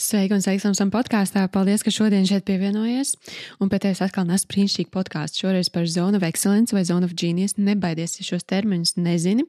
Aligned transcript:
Sveiki, 0.00 0.32
un 0.32 0.40
sveiki 0.40 0.62
Samsung 0.64 0.88
podkāstā. 0.94 1.42
Paldies, 1.52 1.82
ka 1.84 1.92
šodien 1.92 2.24
šeit 2.24 2.46
pievienojies. 2.48 3.10
Un 3.60 3.68
pēc 3.68 3.82
tevis 3.84 4.00
atkal 4.00 4.24
nes 4.24 4.46
brīnišķīgu 4.48 4.88
podkāstu. 4.94 5.42
Šoreiz 5.42 5.68
par 5.74 5.84
Zone 5.92 6.16
of 6.16 6.24
Excellence 6.24 6.72
vai 6.72 6.86
Zone 6.88 7.04
of 7.04 7.12
Genius. 7.20 7.58
Nebaidies, 7.60 8.16
ja 8.16 8.24
šos 8.24 8.48
terminus 8.48 8.94
nezini. 8.96 9.44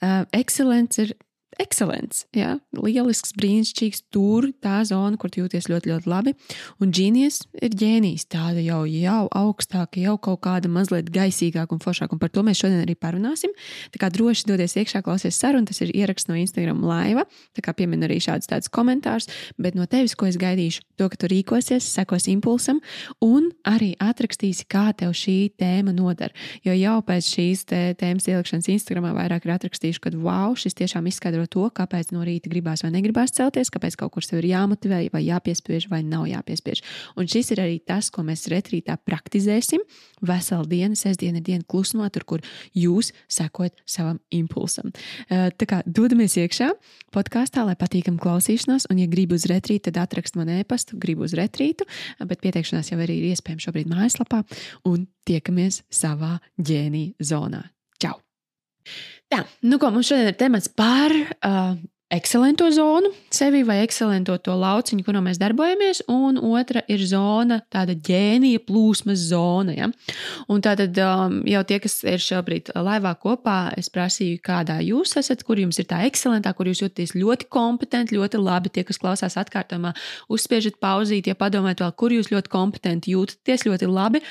Uh, 0.00 0.24
excellence 0.34 0.98
ir 0.98 1.14
ekscelents. 1.62 2.24
Ja? 2.36 2.56
Lielisks, 2.76 3.34
brīnišķīgs, 3.38 4.04
tur 4.14 4.48
tā 4.64 4.80
zona, 4.88 5.18
kur 5.20 5.32
jūties 5.34 5.68
ļoti, 5.70 5.90
ļoti 5.92 6.10
labi. 6.10 6.34
Un 6.82 6.92
ģīnijas 6.94 7.42
ir 7.64 7.76
ģēnijs, 7.78 8.26
tāda 8.32 8.62
jau, 8.64 8.82
jau 8.88 9.22
augstāka, 9.34 10.00
jau 10.02 10.16
kaut 10.22 10.42
kāda 10.46 10.70
mazliet 10.72 11.10
gaisīgāka 11.14 11.76
un 11.76 11.82
foršāka. 11.82 12.16
Un 12.16 12.22
par 12.22 12.32
to 12.34 12.44
mēs 12.46 12.60
šodien 12.62 12.82
arī 12.82 12.96
parunāsim. 12.98 13.54
Tā 13.94 14.02
kā 14.02 14.10
droši 14.12 14.48
dodies 14.50 14.76
iekšā, 14.80 15.04
klausies 15.06 15.38
sarunu, 15.38 15.68
tas 15.70 15.80
ir 15.84 15.94
ieraksts 15.94 16.30
no 16.30 16.38
Instagram 16.38 16.82
laiva. 16.84 17.26
Tā 17.56 17.64
kā 17.64 17.74
piemin 17.76 18.04
arī 18.06 18.20
šādus 18.22 18.50
tādus 18.50 18.72
komentārus, 18.74 19.30
bet 19.60 19.78
no 19.78 19.86
tevis, 19.90 20.16
ko 20.18 20.28
es 20.30 20.38
gaidīšu, 20.40 20.84
to, 20.98 21.08
ka 21.10 21.20
tu 21.20 21.30
rīkosies, 21.30 21.86
sekos 21.94 22.28
impulsam 22.32 22.80
un 23.24 23.50
arī 23.68 23.92
atrakstīsi, 24.02 24.66
kā 24.70 24.90
tev 24.98 25.14
šī 25.16 25.54
tēma 25.60 25.94
nodara. 25.94 26.34
Jo 26.66 26.74
jau 26.76 26.98
pēc 27.06 27.30
šīs 27.36 27.64
tēmas 28.00 28.28
ielikšanas 28.30 28.70
Instagramā 28.74 29.14
vairāk 29.16 29.46
ir 29.46 29.54
atrakstījuši, 29.56 30.02
ka 30.04 30.14
wow, 30.18 30.54
šis 30.58 30.76
tiešām 30.78 31.08
izskaidro 31.10 31.43
par 31.44 31.52
to, 31.52 31.68
kāpēc 31.76 32.12
no 32.14 32.24
rīta 32.24 32.48
gribās 32.48 32.82
vai 32.84 32.90
negribās 32.94 33.34
celties, 33.36 33.70
kāpēc 33.72 33.96
kaut 34.00 34.14
kur 34.14 34.24
sev 34.24 34.40
ir 34.40 34.50
jāmotivē, 34.54 35.10
vai 35.12 35.22
jāpiespiež, 35.26 35.88
vai 35.90 36.02
nav 36.02 36.26
jāpiespiež. 36.30 36.82
Un 37.20 37.28
šis 37.28 37.52
ir 37.52 37.60
arī 37.60 37.78
tas, 37.84 38.10
ko 38.10 38.24
mēs 38.24 38.46
retrītā 38.48 38.96
praktizēsim. 39.04 39.84
Vesela 40.24 40.64
diena, 40.64 40.96
sestdiena 40.96 41.40
ir 41.40 41.44
diena 41.44 41.64
klusumā, 41.68 42.08
tur, 42.14 42.24
kur 42.24 42.44
jūs 42.72 43.12
sekojat 43.28 43.76
savam 43.84 44.20
impulsam. 44.32 44.92
Tā 45.28 45.68
kā 45.68 45.82
dodamies 45.84 46.38
iekšā 46.40 46.70
podkāstā, 47.14 47.66
lai 47.68 47.76
patīkam 47.76 48.16
klausīšanās, 48.22 48.88
un, 48.90 49.02
ja 49.02 49.10
gribi 49.10 49.36
uz 49.36 49.44
retrītu, 49.50 49.90
tad 49.90 50.00
atrakst 50.06 50.38
man 50.40 50.52
e-pastu, 50.56 50.96
gribu 51.00 51.28
uz 51.28 51.36
retrītu, 51.36 51.86
bet 52.24 52.40
pieteikšanās 52.44 52.94
jau 52.94 53.00
arī 53.04 53.20
ir 53.20 53.34
iespējams 53.34 53.68
šobrīd 53.68 53.92
mājaslapā, 53.92 54.42
un 54.88 55.06
tiekamies 55.28 55.82
savā 55.92 56.38
ģēnija 56.56 57.20
zonā. 57.20 57.66
Tā, 59.32 59.42
nu 59.66 59.80
ko 59.82 59.90
mums 59.94 60.10
šodien 60.10 60.30
ir 60.30 60.38
temats 60.38 60.68
par 60.70 61.12
uh, 61.14 61.74
ekscelentu 62.14 62.70
zonu 62.70 63.10
sevi 63.32 63.62
vai 63.66 63.80
ekscelentu 63.82 64.36
to 64.44 64.54
lauciņu, 64.58 65.02
kurā 65.06 65.20
mēs 65.24 65.40
darbojamies, 65.40 66.04
un 66.12 66.38
otra 66.38 66.84
ir 66.90 67.02
zona, 67.08 67.58
tāda 67.72 67.96
ģēnija 68.08 68.62
plūsmas 68.68 69.26
zona. 69.30 69.74
Ja? 69.74 69.88
Un 70.52 70.62
tātad 70.64 70.98
um, 71.02 71.40
jau 71.48 71.64
tie, 71.66 71.80
kas 71.82 71.98
ir 72.06 72.22
šobrīd 72.22 72.70
laivā 72.76 73.14
kopā, 73.20 73.58
es 73.80 73.90
prasīju, 73.92 74.42
kādā 74.44 74.78
jūs 74.84 75.16
esat, 75.20 75.42
kur 75.46 75.60
jums 75.60 75.80
ir 75.82 75.88
tā 75.90 76.04
ekscelentā, 76.08 76.54
kur 76.54 76.70
jūs 76.70 76.84
jūtaties 76.84 77.16
ļoti 77.18 77.50
kompetenti, 77.52 78.18
ļoti 78.20 78.42
labi. 78.42 78.72
Tie, 78.74 78.86
kas 78.86 79.00
klausās 79.02 79.38
atkārtojumā, 79.40 79.94
uzspiežat 80.32 80.78
pauzīt, 80.82 81.30
ja 81.30 81.38
padomājat 81.38 81.86
vēl, 81.86 81.96
kur 81.98 82.14
jūs 82.14 82.30
ļoti 82.34 82.52
kompetenti 82.52 83.16
jūtaties, 83.16 83.66
ļoti 83.66 83.90
labi. 83.90 84.22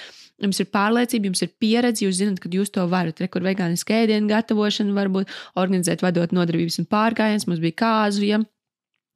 Jums 0.41 0.59
ir 0.59 0.67
pārliecība, 0.73 1.29
jums 1.29 1.43
ir 1.45 1.51
pieredze, 1.61 2.05
jūs 2.05 2.17
zināt, 2.17 2.39
ka 2.41 2.49
jūs 2.51 2.73
to 2.73 2.83
varat. 2.89 3.21
Re, 3.21 3.29
kur 3.31 3.45
vegāniskā 3.45 4.01
ēdienu 4.03 4.31
gatavošana, 4.31 4.95
varbūt 4.97 5.29
organizēt, 5.61 6.01
vadot 6.01 6.33
nodarbības 6.33 6.81
un 6.81 6.89
pārgājiens. 6.89 7.45
Mums 7.47 7.61
bija 7.63 7.77
kāzu, 7.83 8.25
ja 8.25 8.41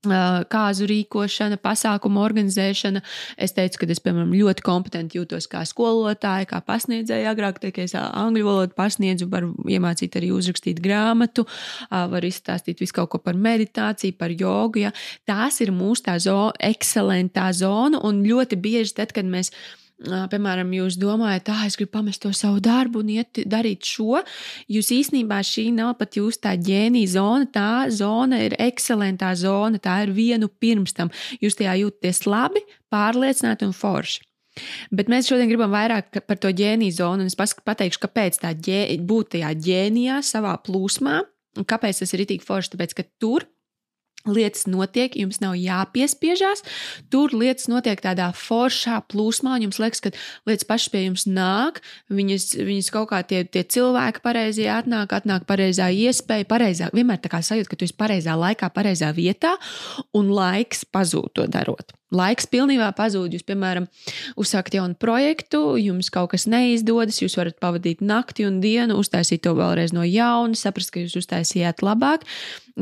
kāzu 0.05 0.85
rīkošana, 0.87 1.57
pasākumu 1.57 2.21
organizēšana. 2.21 3.01
Es 3.37 3.53
teicu, 3.57 3.79
ka 3.81 3.87
es, 3.89 3.99
piemēram, 3.99 4.33
ļoti 4.37 4.63
kompetenti 4.63 5.17
jūtos 5.17 5.47
kā 5.49 5.63
skolotāja, 5.65 6.45
kā 6.45 6.61
pasniedzēja. 6.61 7.31
Agrāk, 7.33 7.59
tiek 7.59 7.77
es 7.79 7.95
angļu 7.97 8.45
valodu 8.45 8.77
pasniedzu, 8.77 9.27
varu 9.27 9.53
iemācīt 9.67 10.15
arī 10.19 10.31
uzrakstīt 10.35 10.79
grāmatu, 10.83 11.47
varu 11.89 12.29
izstāstīt 12.29 12.79
visu 12.79 12.93
kaut 12.93 13.09
ko 13.09 13.17
par 13.17 13.35
meditāciju, 13.35 14.17
par 14.17 14.31
jogu. 14.31 14.85
Ja. 14.85 14.93
Tās 15.27 15.59
ir 15.65 15.73
mūsu 15.75 16.07
tā 16.07 16.19
zona, 16.21 16.53
ekscelentā 16.61 17.49
zona, 17.57 17.99
un 18.05 18.23
ļoti 18.23 18.61
bieži 18.61 18.99
tad, 19.01 19.11
kad 19.17 19.25
mēs 19.25 19.51
piemēram, 20.05 20.69
jūs 20.77 20.97
domājat, 21.01 21.49
ah, 21.49 21.63
es 21.65 21.77
gribu 21.79 21.95
pamest 21.95 22.21
to 22.21 22.29
savu 22.35 22.59
darbu 22.61 23.01
un 23.01 23.09
iet 23.15 23.39
darīt 23.49 23.87
šo, 23.87 24.21
jūs 24.69 24.91
īstenībā 24.93 25.39
šī 25.41 25.71
nav 25.73 25.95
pat 25.97 26.19
jūsu 26.19 26.43
tā 26.43 26.53
ģēnija 26.53 27.13
zona. 27.15 27.49
Tā 27.49 27.71
zona 27.89 28.43
ir 28.45 28.53
ekscelentā 28.61 29.33
zona, 29.35 29.81
tā 29.81 30.03
ir 30.05 30.13
vienu 30.13 30.49
pirms 30.49 30.93
tam. 30.93 31.09
Jūs 31.41 31.57
tajā 31.57 31.79
jūtaties 31.81 32.25
labi, 32.29 32.61
pārliecināti 32.93 33.65
un 33.65 33.73
forši. 33.73 34.21
Bet 34.89 35.09
mēs 35.09 35.29
šodien 35.29 35.49
gribam 35.49 35.73
vairāk 35.73 36.21
par 36.25 36.39
to 36.41 36.49
ģēniju 36.49 36.95
zonu, 36.97 37.25
un 37.25 37.29
es 37.29 37.37
pateikšu, 37.37 38.01
kāpēc 38.05 38.41
tā 38.41 38.53
ģē, 38.53 38.81
būt 39.05 39.35
tajā 39.35 39.51
ģēnijā, 39.67 40.21
savā 40.25 40.55
plūsmā, 40.65 41.19
un 41.57 41.67
kāpēc 41.67 42.01
tas 42.01 42.13
ir 42.13 42.25
itī 42.25 42.39
forši. 42.41 42.73
Tāpēc, 42.73 42.97
ka 42.97 43.05
tur 43.21 43.45
Lietas 44.27 44.67
notiek, 44.69 45.15
jums 45.17 45.39
nav 45.43 45.55
jāpiespiežās. 45.59 46.63
Tur 47.13 47.33
lietas 47.35 47.69
notiek 47.71 48.01
tādā 48.03 48.29
foršā 48.35 48.99
plūsmā, 49.11 49.57
un 49.57 49.67
jums 49.67 49.81
liekas, 49.81 50.03
ka 50.03 50.13
lietas 50.49 50.67
pašas 50.67 50.93
pie 50.93 51.05
jums 51.07 51.27
nāk. 51.29 51.81
Viņas, 52.13 52.49
viņas 52.59 52.91
kaut 52.93 53.11
kā 53.13 53.21
tie, 53.27 53.43
tie 53.47 53.63
cilvēki 53.63 54.23
pareizie 54.25 54.67
atnāk, 54.73 55.15
atnāk 55.17 55.47
pareizā 55.49 55.89
iespēja, 55.93 56.47
pareizā. 56.49 56.91
Vienmēr 56.95 57.21
tā 57.23 57.31
kā 57.33 57.43
sajūta, 57.43 57.71
ka 57.71 57.79
tu 57.79 57.87
esi 57.87 57.97
pareizā 57.97 58.37
laikā, 58.39 58.71
pareizā 58.75 59.13
vietā, 59.15 59.55
un 60.17 60.33
laiks 60.35 60.85
pazūd 60.91 61.33
to 61.37 61.47
darot. 61.51 61.97
Laiks 62.15 62.45
pilnībā 62.47 62.87
pazūd. 62.95 63.33
Jūs, 63.35 63.43
piemēram, 63.47 63.89
uzsākat 64.39 64.77
jaunu 64.77 64.95
projektu, 64.95 65.75
jums 65.81 66.07
kaut 66.13 66.31
kas 66.31 66.45
neizdodas, 66.47 67.19
jūs 67.19 67.35
varat 67.35 67.57
pavadīt 67.59 67.99
nakti 67.99 68.45
un 68.47 68.61
dienu, 68.63 68.95
uztaisīt 69.01 69.43
to 69.43 69.51
vēlreiz 69.57 69.91
no 69.95 70.05
jauna, 70.07 70.55
saprast, 70.55 70.93
ka 70.93 71.03
jūs 71.03 71.17
uztaisījāt 71.19 71.83
labāk. 71.83 72.23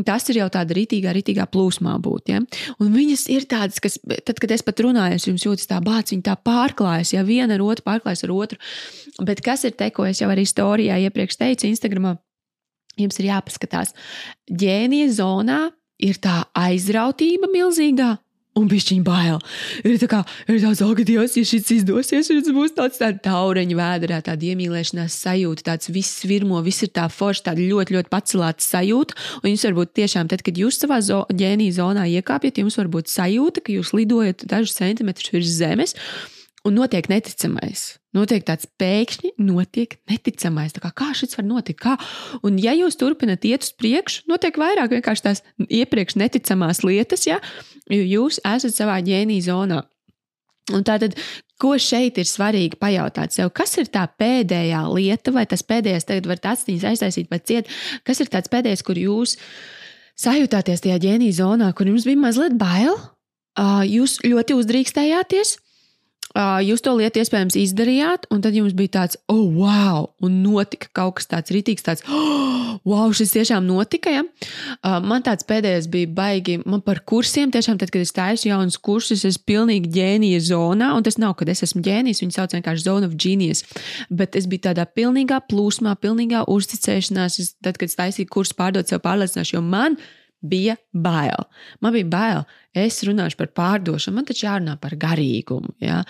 Tas 0.06 0.28
ir 0.30 0.41
jau 0.44 0.50
tāda 0.53 0.75
rītīgā, 0.78 1.14
rītīgā 1.16 1.47
plūsmā 1.50 1.96
būt. 2.06 2.30
Ja? 2.35 2.44
Un 2.84 2.91
viņas 2.94 3.25
ir 3.34 3.47
tādas, 3.50 3.81
kas, 3.81 3.97
tad, 4.28 4.38
kad 4.44 4.53
es 4.53 4.62
pat 4.66 4.84
runāju, 4.85 5.18
jums 5.31 5.47
jūtas 5.47 5.72
tā 5.72 5.80
bācis, 5.81 6.14
viņa 6.14 6.28
tā 6.28 6.35
pārklājas, 6.46 7.16
ja 7.16 7.24
viena 7.25 7.58
ar 7.58 7.64
otru 7.66 7.88
pārklājas 7.88 8.25
ar 8.28 8.35
otru. 8.35 8.59
Bet 9.25 9.41
kas 9.46 9.66
ir 9.66 9.74
te, 9.80 9.90
ko 9.96 10.06
es 10.06 10.22
jau 10.22 10.30
arī 10.30 10.46
storijā 10.46 11.00
iepriekš 11.08 11.40
teicu, 11.40 11.72
Instagramā, 11.72 12.18
jums 13.00 13.18
ir 13.24 13.31
jāpaskatās. 13.31 13.96
Ģēnija 14.52 15.09
zonā 15.18 15.59
ir 16.03 16.19
tā 16.22 16.44
aizrautība 16.59 17.50
milzīgā, 17.53 18.12
Un 18.55 18.69
bija 18.71 18.85
viņa 18.88 19.03
bail. 19.03 19.39
Ir 19.83 19.97
tā 19.99 20.07
kā, 20.07 20.21
ir 20.47 20.61
tāds, 20.63 20.79
oh, 20.85 20.93
Dievs, 20.95 21.33
ja 21.35 21.43
šis 21.43 21.73
izdosies, 21.75 22.29
tad 22.31 22.47
būs 22.55 22.71
tāds 22.77 23.01
tā 23.01 23.09
taureņa 23.25 23.75
vēdā, 23.75 24.19
tāda 24.23 24.47
iemīlēšanās 24.53 25.17
sajūta, 25.25 25.66
tāds 25.73 25.91
viss 25.91 26.23
virmo, 26.23 26.61
viss 26.63 26.85
ir 26.88 26.93
tā 26.95 27.09
forša, 27.11 27.49
tāda 27.49 27.66
ļoti, 27.66 27.97
ļoti 27.97 28.11
pacelāta 28.13 28.63
sajūta. 28.63 29.17
Un 29.41 29.51
jums 29.51 29.66
varbūt 29.67 29.91
tiešām, 29.99 30.31
tad, 30.31 30.45
kad 30.47 30.55
jūs 30.55 30.79
savā 30.79 31.01
zo 31.03 31.25
ģēnija 31.35 31.81
zonā 31.81 32.07
iekāpjat, 32.13 32.63
jums 32.63 32.79
var 32.79 32.88
būt 32.95 33.11
sajūta, 33.11 33.66
ka 33.66 33.75
jūs 33.75 33.91
lidojat 33.97 34.47
dažus 34.47 34.79
centimetrus 34.79 35.35
virs 35.35 35.51
zemes 35.59 35.99
un 36.66 36.74
notiek 36.74 37.08
neticamais. 37.12 37.96
Notiek 38.16 38.46
tāds 38.48 38.68
pēkšņi, 38.80 39.36
notiek 39.44 39.98
neticamais. 40.09 40.74
Kā, 40.81 40.92
kā 40.96 41.09
šis 41.18 41.38
var 41.38 41.46
notikt? 41.48 41.81
Kā? 41.84 41.96
Un, 42.48 42.58
ja 42.62 42.74
jūs 42.78 42.98
turpināt 43.00 43.46
iet 43.46 43.68
uz 43.68 43.74
priekšu, 43.76 44.26
notiek 44.31 44.56
vairāk 44.59 44.96
vienkārši 44.96 45.26
tās 45.28 45.44
iepriekš 45.68 46.18
neticamās 46.22 46.81
lietas, 46.88 47.28
ja 47.28 47.42
jūs 47.92 48.40
esat 48.42 48.78
savā 48.78 49.02
ģēnija 49.06 49.50
zonā. 49.50 49.84
Un 50.74 50.81
tātad, 50.81 51.14
ko 51.62 51.76
šeit 51.78 52.18
ir 52.18 52.26
svarīgi 52.26 52.80
pajautāt 52.82 53.36
sev, 53.36 53.52
kas 53.53 53.76
ir 53.78 53.92
tā 53.94 54.08
pēdējā 54.09 54.80
lieta, 54.90 55.34
vai 55.36 55.44
tas 55.50 55.62
pēdējais 55.62 56.08
tagad 56.09 56.32
var 56.32 56.42
atstīties, 56.42 56.88
aiztaisīt 56.90 57.30
vai 57.30 57.38
ciet, 57.46 57.70
kas 58.08 58.24
ir 58.24 58.32
tāds 58.34 58.50
pēdējais, 58.50 58.82
kur 58.88 58.97
jūs 58.97 59.36
sajūtāties 60.18 60.82
tajā 60.82 60.97
ģēnija 61.03 61.38
zonā, 61.44 61.70
kur 61.78 61.92
jums 61.92 62.08
bija 62.08 62.24
mazliet 62.24 62.58
bail, 62.58 62.97
jūs 63.86 64.18
ļoti 64.26 64.58
uzdrīkstējāties, 64.58 65.53
Jūs 66.35 66.81
to 66.84 66.91
lietu 66.97 67.22
iespējams 67.22 67.56
izdarījāt, 67.56 68.25
un 68.34 68.41
tad 68.44 68.56
jums 68.57 68.73
bija 68.75 68.91
tāds, 68.97 69.16
oh, 69.31 69.46
wow, 69.56 70.09
un 70.19 70.41
notika 70.44 70.90
kaut 70.91 71.22
kas 71.22 71.29
tāds 71.31 71.53
rītīgs, 71.56 71.85
tāds, 71.85 72.03
oh, 72.12 72.75
wow, 72.84 73.13
šis 73.16 73.31
tiešām 73.38 73.63
notika. 73.63 74.12
Ja? 74.12 74.25
Man 75.06 75.23
tāds 75.23 75.47
pēdējais 75.47 75.88
bija 75.94 76.09
baigi, 76.12 76.57
man 76.68 76.84
par 76.84 77.00
kursiem, 77.07 77.53
tiešām, 77.56 77.79
tad, 77.79 77.94
kad 77.94 78.03
es 78.03 78.12
taisu 78.16 78.50
jaunus 78.50 78.75
kursus, 78.75 79.23
es 79.23 79.40
pilnīgi 79.40 79.93
ģēnija 79.96 80.41
zonā, 80.49 80.91
un 80.97 81.08
tas 81.08 81.16
nav, 81.22 81.37
kad 81.40 81.53
es 81.53 81.64
esmu 81.70 81.85
ģēnijs, 81.85 82.20
viņi 82.26 82.35
sauc 82.35 82.58
vienkārši 82.58 82.84
zone 82.84 83.08
of 83.08 83.16
genius, 83.16 83.64
bet 84.11 84.35
es 84.35 84.49
biju 84.52 84.67
tādā 84.67 84.84
pilnīgā 84.91 85.40
plūsmā, 85.47 85.96
pilnīgā 86.03 86.43
uzticēšanās, 86.52 87.40
tad, 87.64 87.79
kad 87.79 87.87
es 87.87 87.96
taisīju 88.02 88.34
kursu 88.35 88.59
pārdot 88.59 88.91
sev 88.91 88.99
pārliecināšu, 89.08 89.55
jo 89.55 89.64
man 89.64 89.96
bija 90.50 90.76
bail. 90.92 91.46
Man 91.84 91.94
bija 91.96 92.08
bail, 92.09 92.42
es 92.76 93.02
runāšu 93.08 93.40
par 93.40 93.52
pārdošanu, 93.58 94.18
man 94.18 94.28
taču 94.28 94.46
jārunā 94.47 94.76
par 94.82 94.96
garīgumu. 95.00 95.76
Ja? 95.84 96.02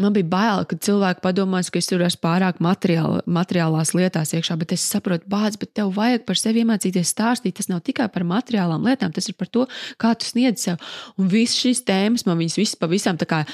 Man 0.00 0.14
bija 0.14 0.28
bail, 0.30 0.64
ka 0.70 0.78
cilvēki 0.80 1.24
padomās, 1.24 1.70
ka 1.72 1.80
es 1.80 1.90
tur 1.90 2.04
esmu 2.06 2.22
pārāk 2.24 2.60
materiāl, 2.62 3.20
materiālās 3.26 3.94
lietās 3.96 4.34
iekšā, 4.36 4.56
bet 4.60 4.74
es 4.76 4.84
saprotu, 4.86 5.28
bāc, 5.30 5.58
bet 5.60 5.74
tev 5.78 5.92
vajag 5.96 6.26
par 6.28 6.38
sevi 6.40 6.64
iemācīties 6.64 7.14
stāstīt. 7.14 7.56
Tas 7.58 7.70
nav 7.72 7.82
tikai 7.86 8.10
par 8.12 8.26
materiālām 8.28 8.86
lietām, 8.86 9.14
tas 9.16 9.28
ir 9.30 9.38
par 9.40 9.50
to, 9.50 9.66
kā 10.00 10.14
tu 10.18 10.28
sniedz 10.28 10.68
sev. 10.68 10.92
Un 11.18 11.30
visas 11.32 11.58
šīs 11.60 11.82
tēmas 11.88 12.26
man 12.28 12.38
viņas 12.40 12.60
visas 12.60 12.78
pavisam 12.80 13.18
tā 13.20 13.28
kā 13.30 13.44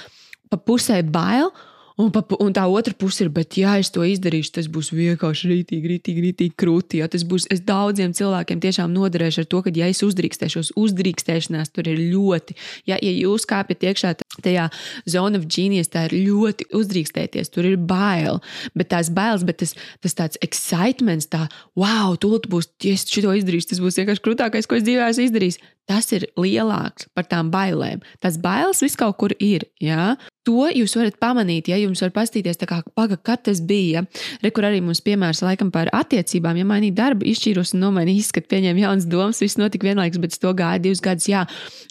pa 0.50 0.60
pusē 0.60 1.00
bail. 1.02 1.50
Un, 1.96 2.10
pa, 2.12 2.20
un 2.44 2.52
tā 2.52 2.60
otra 2.68 2.92
puse 2.92 3.22
ir, 3.24 3.30
bet, 3.32 3.54
ja 3.56 3.78
es 3.80 3.88
to 3.88 4.02
izdarīšu, 4.04 4.50
tas 4.58 4.66
būs 4.68 4.90
vienkārši 4.92 5.48
rītīgi, 5.48 5.88
rītīgi, 5.94 6.24
rītīgi 6.26 6.52
krūti. 6.60 6.98
Ja 7.00 7.06
tas 7.08 7.22
būs, 7.24 7.46
es 7.52 7.62
daudziem 7.64 8.12
cilvēkiem 8.16 8.60
tiešām 8.60 8.92
noderēšu 8.92 9.40
ar 9.42 9.46
to, 9.48 9.62
ka, 9.64 9.72
ja 9.72 9.88
es 9.88 10.02
uzdrīkstēšos, 10.04 10.74
uzdrīkstēšanās 10.76 11.72
tur 11.72 11.88
ir 11.88 12.02
ļoti. 12.12 12.58
Ja, 12.90 12.98
ja 13.00 13.14
jūs 13.14 13.48
kāpjat 13.48 13.86
iekšā 13.88 14.12
tajā 14.44 14.66
zona 15.08 15.40
of 15.40 15.46
genius, 15.48 15.88
tā 15.88 16.04
ir 16.10 16.18
ļoti 16.26 16.68
uzdrīkstēties, 16.76 17.48
tur 17.54 17.70
ir 17.70 17.78
bail. 17.80 18.42
Bet 18.76 18.92
tās 18.92 19.08
bailes, 19.08 19.46
bet 19.48 19.62
tas, 19.64 19.72
tas 20.04 20.20
tāds 20.20 20.42
excitements, 20.44 21.30
tā, 21.32 21.46
wow, 21.80 22.12
tūlīt 22.20 22.50
būs, 22.52 22.74
ja 22.84 22.92
es 22.92 23.08
šo 23.08 23.32
izdarīšu, 23.40 23.72
tas 23.72 23.80
būs 23.80 23.96
vienkārši 24.02 24.26
krūtākais, 24.28 24.68
ko 24.68 24.76
es 24.76 24.84
dzīvē 24.84 25.08
esmu 25.14 25.30
izdarījis. 25.30 25.62
Tas 25.86 26.10
ir 26.10 26.26
lielāks 26.34 27.06
par 27.14 27.28
tām 27.30 27.52
bailēm. 27.54 28.02
Tas 28.18 28.40
bailes 28.42 28.82
vis 28.82 28.98
kaut 28.98 29.20
kur 29.20 29.34
ir. 29.38 29.68
Ja? 29.78 30.16
To 30.46 30.68
jūs 30.70 30.92
varat 30.98 31.16
pamanīt, 31.18 31.66
ja 31.70 31.76
jums 31.78 32.02
var 32.04 32.12
pastīties, 32.14 32.58
kā, 32.70 32.78
paga, 32.94 33.16
kad 33.18 33.44
tas 33.46 33.58
bija. 33.66 34.04
Re, 34.42 34.50
kur 34.54 34.66
arī 34.66 34.78
mums 34.82 35.00
piemērs 35.02 35.42
laikam 35.42 35.72
par 35.74 35.90
attiecībām, 35.94 36.58
ja 36.58 36.66
mainīja 36.66 36.94
darbu, 37.00 37.26
izšķīros 37.26 37.74
un 37.74 37.82
nomainīju 37.82 38.22
izskatu, 38.22 38.46
pieņēmu 38.52 38.82
jaunas 38.84 39.08
domas, 39.10 39.42
viss 39.42 39.58
notika 39.58 39.88
vienlaikus, 39.88 40.20
bet 40.22 40.36
to 40.42 40.52
gāja 40.58 40.82
divus 40.82 41.02
gadus. 41.02 41.26
Jā, 41.30 41.44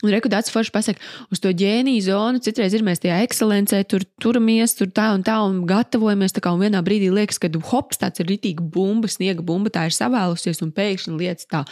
un 0.04 0.14
reku 0.16 0.32
tāds 0.32 0.52
forši 0.56 0.72
pasaka, 0.76 1.04
uz 1.36 1.44
to 1.44 1.52
ģēniju 1.52 2.06
zonu, 2.08 2.44
citreiz 2.44 2.76
ir 2.76 2.86
mēs 2.88 3.04
tajā 3.04 3.22
ekscelencē, 3.28 3.82
tur 3.92 4.08
turamies, 4.24 4.76
tur 4.80 4.88
tā 4.88 5.10
un 5.18 5.24
tā 5.28 5.36
un 5.44 5.64
gatavojamies. 5.68 6.36
Tā 6.36 6.44
kā 6.44 6.56
un 6.56 6.64
vienā 6.64 6.84
brīdī 6.84 7.12
liekas, 7.12 7.42
ka 7.44 7.52
hops, 7.72 8.00
tāds 8.04 8.24
ir 8.24 8.32
ritīgi 8.32 8.64
bumba, 8.64 9.12
sniega 9.12 9.44
bumba, 9.44 9.72
tā 9.72 9.88
ir 9.90 9.96
savēlusies 10.00 10.64
un 10.64 10.72
pēkšņi 10.76 11.18
lietas 11.20 11.52
tā, 11.52 11.66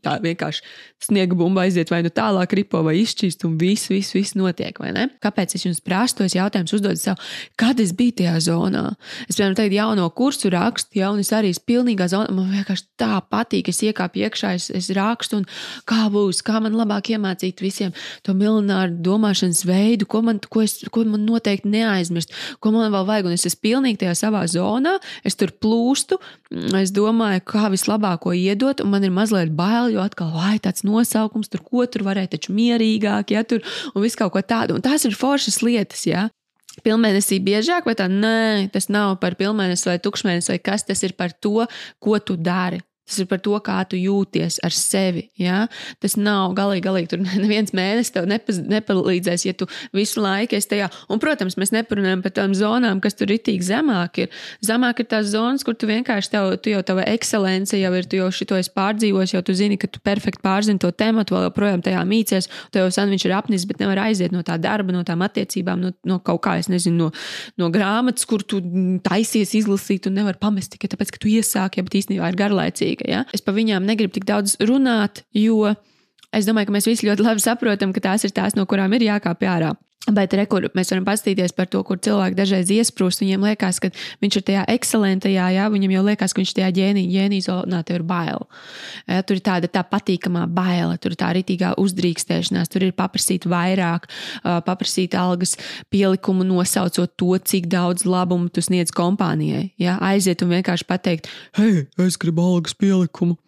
tā 0.00 0.16
vienkārši 0.24 0.64
sniega 1.04 1.36
bumba 1.36 1.61
aiziet 1.64 1.92
vai 1.92 2.02
nu 2.06 2.12
tālāk 2.14 2.56
ripo 2.58 2.82
vai 2.86 2.98
izšķīst 3.02 3.46
un 3.48 3.58
viss, 3.60 3.90
viss, 3.92 4.16
viss 4.16 4.38
notiek? 4.38 4.78
Kāpēc 5.22 5.56
es 5.56 5.68
jums 5.68 5.82
prasu? 5.84 6.22
tos 6.22 6.36
jautājumus 6.36 6.74
uzdod 6.76 7.00
sev, 7.00 7.20
kad 7.58 7.80
es 7.82 7.92
biju 7.96 8.16
tajā 8.20 8.36
zonā. 8.46 8.84
Es, 9.26 9.36
piemēram, 9.36 9.56
tagad 9.58 9.76
jauno 9.76 10.08
kursu 10.16 10.50
rakstu, 10.52 11.00
ja, 11.00 11.10
un 11.12 11.22
es 11.22 11.32
arī 11.34 11.52
esmu 11.52 11.66
pilnīgā 11.68 12.08
zonā. 12.12 12.32
Man 12.34 12.50
vienkārši 12.52 12.86
tā 13.00 13.20
patīk, 13.32 13.70
es 13.72 13.82
iekāpu 13.84 14.22
iekšā, 14.22 14.54
es, 14.58 14.68
es 14.74 14.90
rakstu, 14.96 15.42
un 15.42 15.48
kā 15.88 16.06
būs, 16.12 16.42
kā 16.46 16.60
man 16.62 16.76
labāk 16.78 17.12
iemācīt 17.14 17.62
visiem 17.64 17.94
to 18.26 18.34
milināru 18.38 18.96
domāšanas 19.04 19.64
veidu, 19.68 20.08
ko 20.10 20.22
man, 20.26 20.40
ko 20.52 20.64
es, 20.64 20.80
ko 20.92 21.04
man 21.08 21.26
noteikti 21.28 21.70
neaizmirst, 21.72 22.34
ko 22.62 22.74
man 22.74 22.92
vēl 22.92 23.08
vajag. 23.08 23.30
Un 23.30 23.36
es 23.36 23.46
esmu 23.48 23.66
pilnīgi 23.68 24.02
tajā 24.04 24.16
savā 24.24 24.44
zonā, 24.50 24.96
es 25.26 25.38
tur 25.38 25.54
plūstu, 25.62 26.18
es 26.78 26.94
domāju, 26.94 27.44
kā 27.52 27.68
vislabāko 27.72 28.34
iedot, 28.36 28.82
un 28.84 28.92
man 28.94 29.06
ir 29.06 29.14
mazliet 29.14 29.52
bail, 29.56 29.92
jo 29.94 30.02
atkal, 30.04 30.32
vai 30.34 30.56
tāds 30.62 30.86
nosaukums, 30.86 31.51
tur 31.52 31.64
ko 31.66 31.86
tur 31.86 32.06
varēja 32.06 32.34
taču 32.36 32.54
mierīgāk, 32.56 33.34
ja 33.34 33.44
tur 33.48 33.64
un 33.92 34.04
viss 34.04 34.18
kaut 34.18 34.34
ko 34.34 34.42
tādu. 34.44 34.78
Un 34.78 34.84
tās 34.84 35.06
ir 35.08 35.18
foršas 35.18 35.62
lietas, 35.64 36.06
ja. 36.08 36.28
Pilnmēnesī 36.82 37.36
biežāk, 37.44 37.84
vai 37.84 37.96
tā? 37.98 38.06
Nē, 38.08 38.70
tas 38.72 38.88
nav 38.88 39.18
par 39.20 39.36
pilnmēnesi 39.36 39.90
vai 39.90 39.98
tukšmēnesi, 40.00 40.54
vai 40.54 40.62
kas 40.70 40.86
tas 40.88 41.04
ir 41.04 41.12
par 41.18 41.34
to, 41.36 41.66
ko 42.00 42.16
tu 42.18 42.38
dari. 42.40 42.80
Tas 43.02 43.18
ir 43.18 43.26
par 43.26 43.40
to, 43.42 43.56
kā 43.66 43.80
tu 43.90 43.98
jūties 43.98 44.60
ar 44.62 44.74
sevi. 44.74 45.24
Ja? 45.40 45.64
Tas 46.02 46.14
nav 46.14 46.54
galīgi, 46.54 46.84
galīgi. 46.86 47.08
Tur 47.10 47.22
neviens 47.42 47.74
mēnesis 47.74 48.14
tev 48.14 48.28
nepaz, 48.30 48.60
nepalīdzēs, 48.62 49.46
ja 49.48 49.54
tu 49.58 49.66
visu 49.96 50.22
laiku 50.22 50.54
esi 50.56 50.70
tajā. 50.70 50.88
Un, 51.10 51.18
protams, 51.22 51.58
mēs 51.58 51.74
neparunājam 51.74 52.22
par 52.22 52.34
tām 52.36 52.54
zonām, 52.56 53.02
kas 53.02 53.18
tur 53.18 53.32
ir 53.34 53.42
tik 53.42 53.64
zemāk. 53.66 54.22
Ir. 54.22 54.38
Zemāk 54.64 55.02
ir 55.02 55.08
tās 55.10 55.32
zonas, 55.32 55.66
kur 55.66 55.74
tu 55.74 55.90
vienkārši 55.90 56.32
tev, 56.32 56.52
tu 56.62 56.70
jau 56.70 56.84
tava 56.86 57.04
ekscelence 57.10 57.80
jau 57.80 57.90
ir, 57.98 58.06
tu 58.06 58.20
jau 58.20 58.30
šito 58.32 58.56
esi 58.60 58.70
pārdzīvojis, 58.78 59.34
jau 59.34 59.42
tu 59.50 59.56
zini, 59.58 59.80
ka 59.82 59.90
tu 59.90 60.02
perfekti 60.04 60.44
pārzini 60.44 60.80
to 60.82 60.92
tematu, 60.94 61.34
vēl 61.36 61.48
joprojām 61.48 61.82
tajā 61.82 62.06
mīcies. 62.06 62.48
Tev 62.72 62.86
jau 62.86 62.94
sen 62.94 63.10
viņš 63.10 63.26
ir 63.26 63.36
apnis, 63.36 63.66
bet 63.66 63.82
nevar 63.82 64.04
aiziet 64.06 64.32
no 64.34 64.44
tā 64.46 64.60
darba, 64.62 64.94
no 64.94 65.02
tām 65.08 65.26
attiecībām, 65.26 65.82
no, 65.82 65.92
no 66.06 66.20
kaut 66.22 66.44
kā, 66.46 66.54
es 66.62 66.70
nezinu, 66.70 67.08
no, 67.08 67.10
no 67.58 67.72
grāmatas, 67.74 68.28
kur 68.30 68.46
tu 68.46 68.62
taisies 69.02 69.56
izlasīt 69.58 70.06
un 70.06 70.20
nevar 70.20 70.38
pamest 70.40 70.76
tikai 70.76 70.92
tāpēc, 70.94 71.14
ka 71.16 71.22
tu 71.24 71.30
iesāki, 71.32 71.80
ja 71.80 71.88
bet 71.88 71.98
īstenībā 71.98 72.30
ir 72.30 72.38
garlaicīgi 72.38 72.91
svarīga. 72.92 73.08
Ja? 73.08 73.24
Es 73.32 73.42
par 73.42 73.54
viņām 73.54 73.86
negribu 73.86 74.12
tik 74.14 74.26
daudz 74.26 74.56
runāt, 74.60 75.24
jo 75.32 75.74
es 76.32 76.48
domāju, 76.48 76.70
ka 76.70 76.76
mēs 76.78 76.90
visi 76.90 77.08
ļoti 77.08 77.26
labi 77.26 77.44
saprotam, 77.44 77.94
ka 77.94 78.04
tās 78.10 78.26
ir 78.26 78.34
tās, 78.34 78.58
no 78.58 78.66
kurām 78.68 78.92
ir 78.96 79.08
jākāpj 79.12 79.50
ārā. 79.54 79.72
Bet 80.10 80.32
rekur, 80.34 80.64
mēs 80.74 80.88
varam 80.90 81.04
paskatīties 81.06 81.52
par 81.54 81.68
to, 81.70 81.78
kur 81.86 82.00
cilvēki 82.02 82.34
dažreiz 82.34 82.70
iesprūst. 82.74 83.20
Viņiem 83.22 83.44
liekas, 83.46 83.76
ka 83.78 83.92
viņš 84.24 84.38
ir 84.40 84.44
tajā 84.48 84.64
ekscelentajā, 84.72 85.44
jā, 85.54 85.66
viņam 85.70 85.92
jau 85.94 86.02
liekas, 86.08 86.34
ka 86.34 86.42
viņš 86.42 86.54
tajā 86.56 86.70
ģēnija 86.74 87.44
zonā, 87.46 87.84
tur 87.86 88.00
ir 88.00 88.04
bail. 88.08 88.42
Ja, 89.06 89.20
tur 89.22 89.38
ir 89.38 89.44
tāda 89.46 89.70
tā 89.70 89.84
patīkamā 89.86 90.48
baila, 90.50 90.96
tur 90.98 91.14
ir 91.14 91.20
tā 91.20 91.28
ritīgā 91.38 91.76
uzdrīkstēšanās, 91.78 92.72
tur 92.74 92.88
ir 92.88 92.96
paprasīt 92.98 93.46
vairāk, 93.46 94.10
paprasīt 94.42 95.14
algas 95.14 95.54
pielikumu, 95.94 96.42
nosaucot 96.50 97.14
to, 97.14 97.38
cik 97.38 97.70
daudz 97.70 98.02
labumu 98.02 98.50
tu 98.50 98.58
sniedz 98.58 98.90
kompānijai. 98.90 99.68
Ja, 99.78 100.00
aiziet 100.02 100.42
un 100.42 100.50
vienkārši 100.56 100.90
pateikt, 100.90 101.30
hei, 101.60 101.86
es 102.02 102.18
gribu 102.18 102.42
algas 102.42 102.74
pielikumu. 102.74 103.38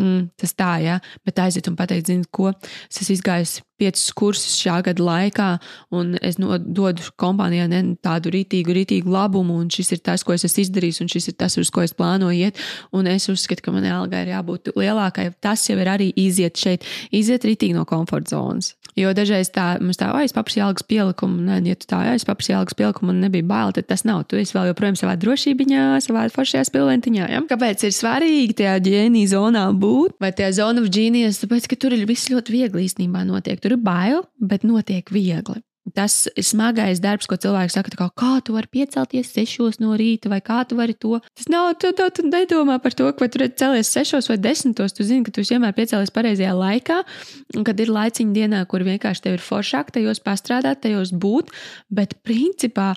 Mm, 0.00 0.30
tas 0.40 0.54
tā, 0.56 0.70
jā, 0.80 0.96
bet 1.26 1.40
aiziet 1.42 1.68
un 1.68 1.76
pateikt, 1.76 2.08
zini, 2.08 2.28
ko? 2.32 2.52
Es 2.88 3.02
esmu 3.02 3.18
izgājis 3.18 3.58
piecus 3.80 4.10
kursus 4.16 4.58
šā 4.62 4.80
gada 4.86 5.02
laikā, 5.02 5.48
un 5.94 6.14
es 6.22 6.38
no, 6.42 6.56
dodu 6.58 7.06
kompānijai 7.20 7.68
ne, 7.72 7.82
tādu 8.04 8.32
rītīgu, 8.34 8.76
rītīgu 8.78 9.12
labumu, 9.12 9.58
un 9.62 9.70
šis 9.72 9.94
ir 9.96 10.02
tas, 10.04 10.24
ko 10.26 10.36
es 10.36 10.46
esmu 10.48 10.66
izdarījis, 10.66 11.02
un 11.04 11.10
šis 11.12 11.32
ir 11.32 11.38
tas, 11.40 11.58
uz 11.60 11.72
ko 11.72 11.84
es 11.84 11.94
plānoju 11.96 12.48
iet. 12.48 12.60
Un 12.92 13.08
es 13.10 13.28
uzskatu, 13.32 13.64
ka 13.64 13.74
manai 13.74 13.92
algai 13.94 14.24
ir 14.26 14.34
jābūt 14.34 14.74
lielākai. 14.78 15.30
Tas 15.42 15.64
jau 15.68 15.78
ir 15.80 15.90
arī 15.90 16.12
iziet 16.18 16.58
šeit, 16.60 16.86
iziet 17.14 17.46
rītīgi 17.48 17.76
no 17.76 17.86
komforta 17.88 18.36
zonas. 18.36 18.74
Jo 18.98 19.14
dažreiz 19.16 19.48
tā, 19.48 19.78
mums 19.80 19.96
tā, 19.96 20.10
ah, 20.12 20.20
es 20.20 20.34
paprasīju 20.36 20.66
algas 20.66 20.84
pielikumu, 20.84 21.38
nē, 21.46 21.62
ja 21.64 21.76
tu 21.80 21.88
tā, 21.88 22.02
ah, 22.10 22.16
es 22.18 22.26
paprasīju 22.28 22.58
algas 22.58 22.76
pielikumu, 22.76 23.08
man 23.08 23.22
nebija 23.24 23.46
bail, 23.48 23.72
tad 23.72 23.86
tas 23.88 24.04
nav. 24.04 24.26
Tu 24.28 24.36
esi 24.42 24.52
vēl 24.52 24.68
joprojām 24.68 24.98
savā 25.00 25.14
drošībā, 25.20 25.64
savā 26.04 26.26
foršajā 26.34 26.66
spilventiņā. 26.68 27.28
Ja? 27.32 27.40
Kāpēc 27.48 27.86
ir 27.88 27.94
svarīgi 27.96 28.58
tajā 28.60 28.74
ģēnija 28.84 29.32
zonā 29.32 29.64
būt? 29.72 30.18
Vai 30.20 30.34
tajā 30.36 30.68
of 30.68 30.90
genius? 30.92 31.40
Tāpēc, 31.40 31.70
ka 31.70 31.78
tur 31.80 31.96
ir 31.96 32.04
viss 32.08 32.28
ļoti 32.28 32.52
viegli 32.52 32.84
īstenībā 32.84 33.24
notiek. 33.24 33.61
Tur 33.62 33.76
ir 33.76 33.84
bail, 33.84 34.24
bet 34.42 34.66
notiek 34.66 35.12
viegli. 35.14 35.62
Tas 35.96 36.28
smagais 36.38 37.00
darbs, 37.02 37.26
ko 37.26 37.34
cilvēks 37.42 37.74
saka, 37.74 37.90
kā, 37.98 38.06
kā 38.14 38.36
tu 38.46 38.54
vari 38.54 38.70
piecelties 38.70 39.32
sešos 39.34 39.80
no 39.82 39.96
rīta, 39.98 40.30
vai 40.30 40.38
kā 40.38 40.60
tu 40.68 40.76
vari 40.78 40.94
to. 40.94 41.18
Tas 41.34 41.48
nav, 41.50 41.72
tu, 41.82 41.90
tu, 41.98 42.06
tu 42.14 42.22
nedomā 42.28 42.76
par 42.84 42.94
to, 42.94 43.08
ka 43.18 43.26
tu 43.26 43.42
celies 43.58 43.90
sešos 43.90 44.30
vai 44.30 44.38
desmitos. 44.38 44.94
Tu 44.94 45.02
zini, 45.08 45.26
ka 45.26 45.34
tu 45.34 45.42
vienmēr 45.42 45.74
piecēlies 45.74 46.14
pareizajā 46.14 46.54
laikā, 46.54 47.00
un 47.58 47.66
kad 47.66 47.82
ir 47.82 47.90
laiciņa 47.90 48.38
dienā, 48.38 48.62
kur 48.70 48.86
vienkārši 48.86 49.26
tev 49.26 49.40
ir 49.40 49.42
foršāk 49.42 49.90
tajos 49.98 50.22
pastrādāt, 50.22 50.84
tajos 50.86 51.10
būt. 51.10 51.50
Bet 51.90 52.14
principā 52.22 52.92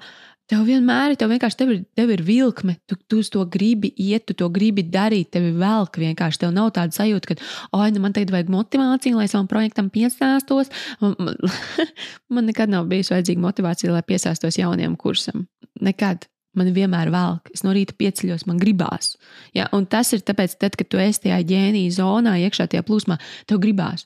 Tev 0.46 0.62
vienmēr 0.68 1.16
tev 1.18 1.32
vienkārši 1.34 1.58
tev 1.58 1.72
ir, 1.74 1.80
tev 1.98 2.12
ir 2.14 2.22
vilkme, 2.26 2.76
tu, 2.86 2.98
tu 3.10 3.24
to 3.34 3.46
gribi 3.50 3.90
iet, 3.98 4.28
tu 4.30 4.36
to 4.38 4.46
gribi 4.54 4.84
darīt, 4.86 5.32
tev 5.34 5.48
ir 5.48 5.56
velk 5.58 5.98
vienkārši. 5.98 6.44
Tev 6.44 6.54
nav 6.54 6.70
tāda 6.76 6.94
sajūta, 6.94 7.32
ka, 7.32 7.50
oi, 7.74 7.88
nu 7.96 8.04
man 8.04 8.14
tagad 8.14 8.34
vajag 8.36 8.52
motivāciju, 8.54 9.18
lai 9.18 9.26
savam 9.32 9.50
projektam 9.50 9.90
piesāstos. 9.94 10.70
Man, 12.34 12.46
nekad 12.50 12.70
nav 12.70 12.86
bijusi 12.90 13.14
vajadzīga 13.14 13.42
motivācija, 13.42 13.94
lai 13.94 14.06
piesāstos 14.06 14.58
jauniem 14.60 14.96
kursam. 15.00 15.48
Nekad. 15.82 16.30
Man 16.56 16.70
vienmēr 16.72 17.10
velk. 17.12 17.50
Es 17.52 17.66
no 17.66 17.74
rīta 17.76 17.98
pieceļos, 18.00 18.46
man 18.48 18.62
gribās. 18.62 19.18
Ja? 19.58 19.66
Un 19.76 19.90
tas 19.92 20.14
ir 20.16 20.22
tāpēc, 20.24 20.56
tad, 20.62 20.78
kad 20.80 20.88
tu 20.88 21.02
esi 21.04 21.26
tajā 21.26 21.42
ģēnija 21.50 21.98
zonā, 21.98 22.38
iekšā 22.46 22.70
tajā 22.72 22.86
plūsmā, 22.88 23.18
tev 23.50 23.60
gribās. 23.66 24.06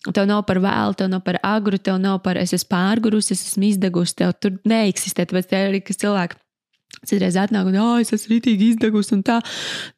Tev 0.00 0.24
nav 0.24 0.46
par 0.48 0.56
vēlu, 0.64 0.94
tev 0.96 1.10
nav 1.12 1.20
par 1.26 1.36
agru, 1.44 1.76
tev 1.76 1.98
nav 2.00 2.22
par 2.24 2.38
es 2.40 2.54
esmu 2.56 2.70
pārgurusi, 2.72 3.34
es 3.36 3.50
esmu 3.50 3.68
izdegusi, 3.68 4.16
tev 4.22 4.32
tur 4.40 4.56
neeksistē. 4.64 5.26
Tāpēc 5.28 5.50
tie 5.50 5.60
ir 5.60 5.74
arī 5.74 5.82
cilvēki 5.84 6.40
Citreiz 7.00 7.32
atnāk, 7.40 7.64
un 7.70 7.76
oh, 7.80 7.94
es 7.96 8.10
esmu 8.12 8.34
rītīgi 8.34 8.74
izdegusi, 8.74 9.14
un 9.16 9.22
tā. 9.24 9.38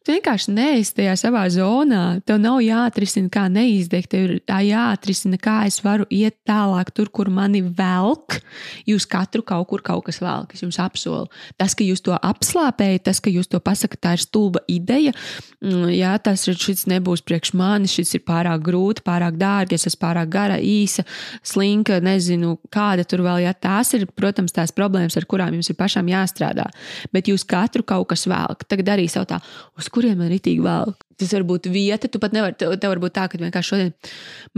Tu 0.06 0.14
vienkārši 0.14 0.52
neesi 0.54 0.92
tajā 0.94 1.16
savā 1.18 1.40
zonā. 1.50 2.20
Tev 2.22 2.36
nav 2.38 2.60
jāatrisina, 2.62 3.26
kā 3.32 3.48
neizdegt. 3.50 4.12
Tev 4.12 4.28
ir 4.28 4.34
jāatrisina, 4.68 5.34
kā 5.42 5.56
es 5.66 5.80
varu 5.82 6.06
iet 6.14 6.36
tālāk, 6.46 6.92
tur, 6.94 7.10
kur 7.10 7.26
mani 7.34 7.58
velk. 7.66 8.38
Jūs 8.86 9.08
katru 9.10 9.42
kaut 9.42 9.66
kur 9.72 9.82
kaut 9.82 10.04
kas 10.06 10.20
velk, 10.22 10.54
es 10.54 10.62
jums 10.62 10.78
apsolu. 10.82 11.26
Tas, 11.58 11.74
ka 11.74 11.82
jūs 11.82 12.04
to 12.06 12.14
apslāpējat, 12.14 13.06
tas, 13.10 13.18
ka 13.18 13.34
jūs 13.34 13.50
to 13.50 13.58
pasakat, 13.58 13.98
tā 14.06 14.14
ir 14.14 14.22
stulba 14.22 14.62
ideja. 14.70 15.10
Mm, 15.58 15.90
jā, 15.96 16.14
tas 16.22 16.46
ir 16.46 16.54
šis 16.54 16.86
nebūs 16.90 17.24
priekš 17.26 17.50
manis, 17.58 17.96
šis 17.98 18.14
ir 18.20 18.24
pārāk 18.30 18.62
grūti, 18.70 19.02
pārāk 19.02 19.42
dārgi, 19.42 19.74
es 19.74 19.90
esmu 19.90 20.04
pārāk 20.06 20.30
gara, 20.30 20.62
īsa, 20.62 21.02
slinka, 21.42 21.98
nezinu, 21.98 22.54
kāda 22.70 23.02
tur 23.10 23.26
vēl. 23.26 23.42
Jā, 23.48 23.58
tās 23.58 23.90
ir, 23.98 24.06
protams, 24.06 24.54
tās 24.54 24.70
problēmas, 24.74 25.18
ar 25.18 25.26
kurām 25.26 25.58
jums 25.58 25.74
ir 25.74 25.80
pašām 25.82 26.14
jāstrādā 26.14 26.70
bet 27.14 27.30
jūs 27.30 27.44
katru 27.48 27.84
kaut 27.86 28.08
kas 28.12 28.26
velk. 28.30 28.66
Tagad 28.70 28.94
arī 28.94 29.08
savu 29.10 29.28
tā, 29.30 29.40
uz 29.78 29.88
kuriem 29.92 30.20
man 30.22 30.30
ritīgi 30.32 30.62
velk. 30.64 31.02
Tas 31.18 31.34
var 31.36 31.46
būt 31.48 31.68
vieta, 31.72 32.10
tu 32.10 32.20
pat 32.22 32.34
nevari, 32.34 32.56
tev, 32.58 32.76
tev 32.80 32.94
var 32.94 33.02
būt 33.02 33.16
tā, 33.18 33.26
ka 33.30 33.40
vienkārši 33.40 33.74
šodien 33.74 33.92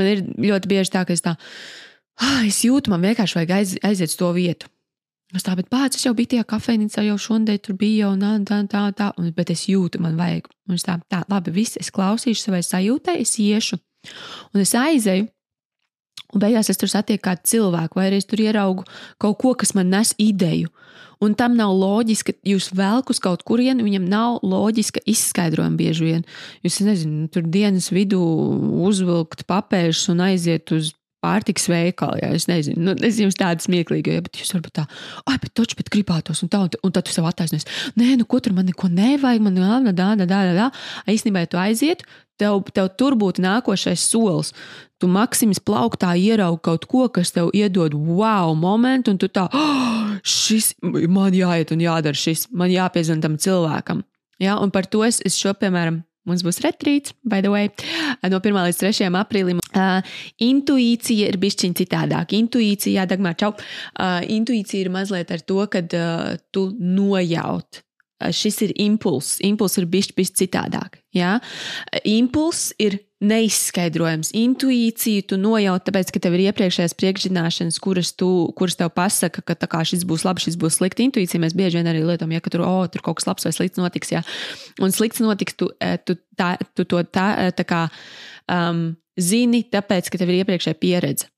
man 0.01 0.13
ir 0.13 0.23
ļoti 0.51 0.71
bieži 0.71 0.95
tā, 0.95 1.05
ka 1.07 1.17
es 1.17 1.25
tā, 1.25 1.37
ah, 2.21 2.45
es 2.47 2.63
jūtu, 2.65 2.93
man 2.93 3.05
vienkārši 3.05 3.41
vajag 3.41 3.57
aiz, 3.59 3.77
aiziet 3.85 4.15
uz 4.15 4.21
to 4.21 4.31
vietu. 4.37 4.71
Es 5.35 5.43
tā, 5.43 5.57
bet 5.59 5.67
pats 5.73 5.99
es 5.99 6.05
jau 6.05 6.13
biju 6.15 6.31
tajā 6.31 6.45
kafejnīcā, 6.47 7.03
jau 7.09 7.17
šodien 7.19 7.59
tur 7.59 7.75
bija, 7.79 8.07
jau 8.07 8.13
tā, 8.21 8.35
tā, 8.47 8.61
tā, 8.71 8.83
tā, 8.95 9.09
un, 9.19 9.33
bet 9.35 9.51
es 9.51 9.65
jūtu, 9.67 9.99
man 10.05 10.15
vajag. 10.21 10.47
Un 10.71 10.79
es 10.79 10.87
tā, 10.87 10.99
tā, 11.11 11.25
labi, 11.33 11.55
viss, 11.57 11.79
es 11.81 11.91
klausīšu 11.95 12.47
savai 12.47 12.61
sajūtai, 12.63 13.17
es 13.25 13.35
iešu, 13.43 13.81
un 14.55 14.63
es 14.63 14.75
aizeju, 14.79 15.27
Un 16.35 16.43
beigās 16.43 16.71
es 16.73 16.81
tur 16.81 16.91
satieku 16.91 17.29
kādu 17.29 17.47
cilvēku, 17.51 17.99
vai 17.99 18.09
arī 18.09 18.19
es 18.23 18.27
tur 18.29 18.43
ieraugu 18.43 18.87
kaut 19.23 19.39
ko, 19.43 19.55
kas 19.59 19.75
man 19.79 19.93
nes 19.95 20.15
ideju. 20.19 20.73
Un 21.23 21.37
tam 21.39 21.55
nav 21.57 21.71
loģiski, 21.79 22.35
jūs 22.45 22.73
velk 22.77 23.13
uz 23.15 23.21
kaut 23.23 23.45
kurienu, 23.47 23.87
viņam 23.87 24.09
nav 24.11 24.43
loģiska 24.45 25.05
izskaidrojuma 25.09 25.79
bieži 25.79 26.09
vien. 26.09 26.27
Jūs 26.67 26.81
nezināt, 26.85 27.31
tur 27.37 27.47
dienas 27.47 27.89
vidū 27.95 28.21
uzvilkt 28.85 29.47
papēžus 29.49 30.11
un 30.13 30.25
aiziet 30.27 30.75
uz 30.75 30.93
pārtiks 31.25 31.71
veikalā. 31.73 32.21
Ja, 32.21 32.31
es 32.37 32.47
nezinu, 32.51 32.91
nu, 32.91 32.97
es 33.09 33.19
jums 33.23 33.39
tādu 33.41 33.65
smieklīgu, 33.65 34.19
ja, 34.19 34.25
bet 34.25 34.41
jūs 34.41 34.53
varbūt 34.55 34.77
tā, 34.81 34.85
ah, 35.25 35.39
bet 35.41 35.55
taču, 35.57 35.79
bet 35.81 35.89
gribētos, 35.95 36.45
un 36.45 36.53
tā, 36.53 36.61
un, 36.67 36.77
un 36.85 36.95
tad 36.95 37.09
tu 37.09 37.15
sev 37.17 37.27
attaisnos. 37.31 37.67
Nē, 38.01 38.15
nu, 38.21 38.29
ko 38.29 38.43
tur 38.45 38.57
man 38.57 38.69
neko 38.69 38.93
nevajag, 38.93 39.43
man 39.45 39.59
jā, 39.59 39.81
dā, 39.91 40.11
dā, 40.21 40.29
dā, 40.29 40.43
dā. 40.59 40.69
Īstenībā, 41.11 41.47
ja 41.47 41.53
tu 41.55 41.61
aiziet, 41.63 42.05
tev, 42.41 42.63
tev 42.75 42.91
tur 42.99 43.17
būtu 43.19 43.43
nākošais 43.45 44.07
solis. 44.11 44.53
Tu 45.03 45.11
maksimis 45.11 45.61
plauktā 45.61 46.15
ieraugi 46.17 46.63
kaut 46.65 46.87
ko, 46.91 47.09
kas 47.13 47.35
tev 47.35 47.51
iedod 47.57 47.95
wow 47.95 48.55
momentu, 48.59 49.13
un 49.15 49.21
tu 49.21 49.29
tā, 49.29 49.49
oh, 49.51 50.15
šis 50.25 50.75
man 50.83 51.35
jāiet 51.37 51.75
un 51.75 51.83
jādara 51.85 52.19
šis, 52.19 52.49
man 52.55 52.73
jāpiezvan 52.73 53.23
tam 53.25 53.39
cilvēkam. 53.41 54.05
Ja, 54.43 54.59
un 54.59 54.73
par 54.75 54.89
to 54.91 55.05
es, 55.07 55.21
es 55.27 55.37
šo, 55.39 55.55
piemēram, 55.59 56.03
Mums 56.25 56.45
būs 56.45 56.63
retrīts, 56.65 57.13
by 57.29 57.43
the 57.45 57.53
way, 57.53 57.69
no 58.33 58.41
1 58.41 58.61
līdz 58.67 58.81
3 58.81 59.09
aprīlim. 59.21 59.61
Uh, 59.75 60.01
intuīcija 60.41 61.29
ir 61.29 61.37
bišķiņa 61.43 61.79
citādāk. 61.83 62.33
Intuīcija, 62.39 63.05
Dagmar, 63.11 63.37
čau. 63.41 63.53
Uh, 63.53 64.23
intuīcija 64.33 64.87
ir 64.87 64.93
mazliet 64.95 65.35
ar 65.35 65.43
to, 65.45 65.61
ka 65.69 65.83
uh, 65.85 66.37
tu 66.55 66.69
nojaut. 66.81 67.83
Uh, 68.23 68.31
šis 68.33 68.63
ir 68.65 68.73
impulss. 68.87 69.41
Impulss 69.45 69.81
ir 69.83 69.89
bišķi, 69.91 70.17
bišķi 70.17 70.41
citādāk. 70.45 71.03
Ja? 71.17 71.37
Impulss 72.09 72.73
ir 72.81 73.03
neizskaidrojams. 73.25 74.31
Intuīciju 74.37 75.25
tu 75.31 75.39
nojauti, 75.41 75.87
tāpēc, 75.89 76.13
ka 76.15 76.23
tev 76.23 76.37
ir 76.37 76.47
iepriekšējās 76.49 76.97
priekšzināšanas, 77.01 77.79
kuras, 77.83 78.13
tu, 78.19 78.29
kuras 78.59 78.79
tev 78.81 78.93
pasaka, 78.95 79.43
ka 79.45 79.57
kā, 79.57 79.83
šis 79.89 80.07
būs 80.09 80.27
labs, 80.27 80.47
šis 80.47 80.59
būs 80.61 80.81
slikts. 80.81 81.05
Intuīcija 81.05 81.43
mēs 81.43 81.57
bieži 81.57 81.81
vien 81.81 81.91
arī 81.91 82.05
lietojam, 82.05 82.35
ja 82.37 82.45
tur, 82.45 82.65
oh, 82.67 82.83
tur 82.91 83.05
kaut 83.05 83.21
kas 83.21 83.29
labs 83.31 83.49
vai 83.49 83.55
slikts 83.57 83.81
notiks. 83.81 84.13
Jā. 84.15 84.25
Un 84.85 84.95
slikts 84.95 85.23
notiks, 85.25 85.57
tu, 85.59 85.71
eh, 85.81 85.97
tu, 86.05 86.19
tā, 86.39 86.55
tu 86.77 86.87
to 86.89 87.03
tā, 87.09 87.29
eh, 87.47 87.55
tā 87.57 87.67
kā 87.69 87.87
um, 88.51 88.91
zini, 89.21 89.65
tāpēc, 89.73 90.11
ka 90.13 90.21
tev 90.21 90.33
ir 90.33 90.43
iepriekšējā 90.43 90.81
pieredze. 90.81 91.31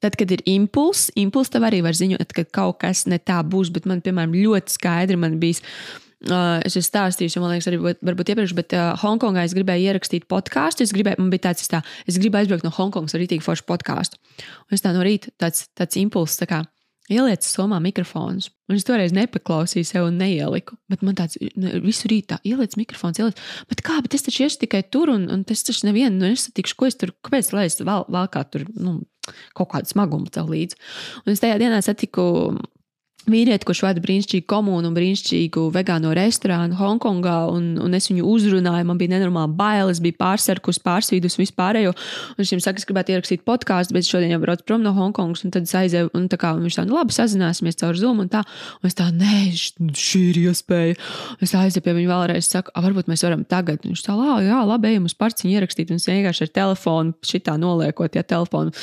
Tad, 0.00 0.14
kad 0.16 0.30
ir 0.32 0.40
impulss, 0.48 1.10
impulss 1.20 1.52
tev 1.52 1.66
arī 1.68 1.82
var 1.84 1.92
ziņot, 1.92 2.30
ka 2.32 2.46
kaut 2.48 2.78
kas 2.80 3.04
ne 3.04 3.18
tā 3.20 3.42
būs, 3.44 3.68
bet 3.72 3.84
man, 3.84 4.00
piemēram, 4.00 4.32
ļoti 4.32 4.78
skaidri 4.78 5.20
man 5.20 5.36
bija 5.42 5.60
Uh, 5.60 6.09
es 6.20 6.74
esmu 6.74 6.84
stāstījis, 6.84 7.38
man 7.40 7.54
liekas, 7.54 7.68
arī 7.70 7.78
varbūt 7.80 8.32
iepriekš, 8.32 8.52
bet 8.58 8.74
uh, 8.76 8.90
Hongkongā 9.00 9.46
es 9.46 9.54
gribēju 9.56 9.88
ierakstīt 9.88 10.26
podkāstu. 10.28 10.84
Es 10.84 10.92
gribēju, 10.96 11.20
man 11.22 11.30
bija 11.32 11.48
tāds, 11.48 11.68
tā, 11.70 11.80
es 12.10 12.18
gribu 12.20 12.40
aizbraukt 12.40 12.66
no 12.66 12.72
Hongkongas 12.76 13.16
ar 13.16 13.24
rītīgu 13.24 13.46
foršu 13.46 13.64
podkāstu. 13.68 14.20
Un 14.68 14.76
es 14.76 14.84
tā 14.84 14.92
no 14.96 15.04
rīta 15.06 15.32
tāds, 15.40 15.68
tāds 15.78 15.96
impulss, 16.00 16.40
tā 16.40 16.50
kā 16.50 16.60
ieliec 17.10 17.44
somā 17.46 17.80
mikrofonus. 17.82 18.50
Un 18.70 18.78
es 18.78 18.86
toreiz 18.86 19.14
nepaklausīju 19.16 19.88
sev 19.88 20.06
un 20.06 20.18
neieliku. 20.20 20.76
Bet 20.92 21.02
man 21.06 21.16
tāds 21.18 21.38
visu 21.40 22.10
rītā 22.10 22.38
ieliec 22.46 22.76
mikrofons, 22.78 23.18
ieliec. 23.18 23.40
Bet 23.70 23.82
kā, 23.86 23.98
bet 24.04 24.14
es 24.14 24.26
taču 24.26 24.44
iešu 24.46 24.62
tikai 24.62 24.84
tur, 24.92 25.10
un, 25.16 25.26
un 25.32 25.42
es 25.50 25.64
taču 25.66 25.88
nevienu 25.88 26.20
nu, 26.20 26.34
nesatikšu, 26.34 26.76
ko 26.78 26.90
es 26.90 27.00
tur, 27.00 27.14
kāpēc 27.26 27.50
lai 27.56 27.66
es 27.70 27.80
vēl, 27.80 28.06
vēl 28.12 28.30
kā 28.30 28.44
tur, 28.52 28.68
nu, 28.78 29.00
kaut 29.58 29.72
kādu 29.74 29.90
smagumu 29.90 30.30
tev 30.32 30.52
līdzi. 30.52 30.78
Un 31.24 31.34
es 31.34 31.42
tajā 31.42 31.58
dienā 31.62 31.82
satiku 31.84 32.28
vīrieti, 33.28 33.66
kurš 33.68 33.82
vada 33.84 34.00
brīnišķīgu 34.02 34.46
komunu 34.48 34.88
un 34.88 34.94
brīnišķīgu 34.96 35.66
vegāno 35.74 36.12
restorānu 36.16 36.76
Hongkongā, 36.78 37.36
un, 37.52 37.74
un 37.82 37.96
es 37.96 38.08
viņu 38.10 38.24
uzrunāju. 38.26 38.86
Man 38.88 39.00
bija 39.00 39.14
nenormāli 39.14 39.52
bail, 39.58 39.90
es 39.92 40.00
biju 40.02 40.16
pārsarkus, 40.20 40.80
pārsvīdus 40.84 41.36
vispārējo. 41.40 41.92
Un 42.36 42.40
viņš 42.40 42.64
saka, 42.64 42.80
es 42.80 42.88
gribētu 42.88 43.14
ierakstīt 43.14 43.44
podkāstu, 43.46 43.96
bet 43.96 44.08
šodien 44.08 44.32
jau 44.34 44.40
braucu 44.42 44.66
prom 44.68 44.84
no 44.84 44.94
Hongkongas, 44.96 45.44
un 45.44 45.54
tad 45.54 45.68
es 45.68 45.76
aizēju, 45.76 46.12
un 46.16 46.28
tā 46.32 46.38
kā 46.40 46.54
viņš 46.56 46.78
tā, 46.80 46.86
nu 46.88 46.96
labi, 46.96 47.16
sazināsimies 47.16 47.78
caur 47.82 47.98
Zoom, 48.00 48.24
un 48.24 48.32
tā. 48.32 48.42
Un 48.80 48.90
es 48.90 48.96
tā, 48.98 49.10
nē, 49.12 49.42
šī 50.00 50.22
ir 50.30 50.40
iespēja. 50.46 50.96
Es 51.44 51.54
aizēju 51.58 51.84
pie 51.84 51.96
viņa 51.98 52.12
vēlreiz, 52.14 52.48
saku, 52.48 52.74
varbūt 52.76 53.10
mēs 53.12 53.24
varam 53.26 53.44
tagad. 53.48 53.84
Viņš 53.84 54.04
tā, 54.06 54.16
lā, 54.16 54.40
jā, 54.46 54.62
labi, 54.68 54.94
ejam 54.94 55.08
uz 55.10 55.16
parciņu 55.18 55.54
ierakstīt, 55.58 55.92
un 55.92 56.00
es 56.00 56.08
vienkārši 56.08 56.48
ar 56.48 56.54
telefonu, 56.62 57.16
šitā 57.26 57.56
noliekot, 57.60 58.16
ja 58.16 58.24
telefonu, 58.26 58.74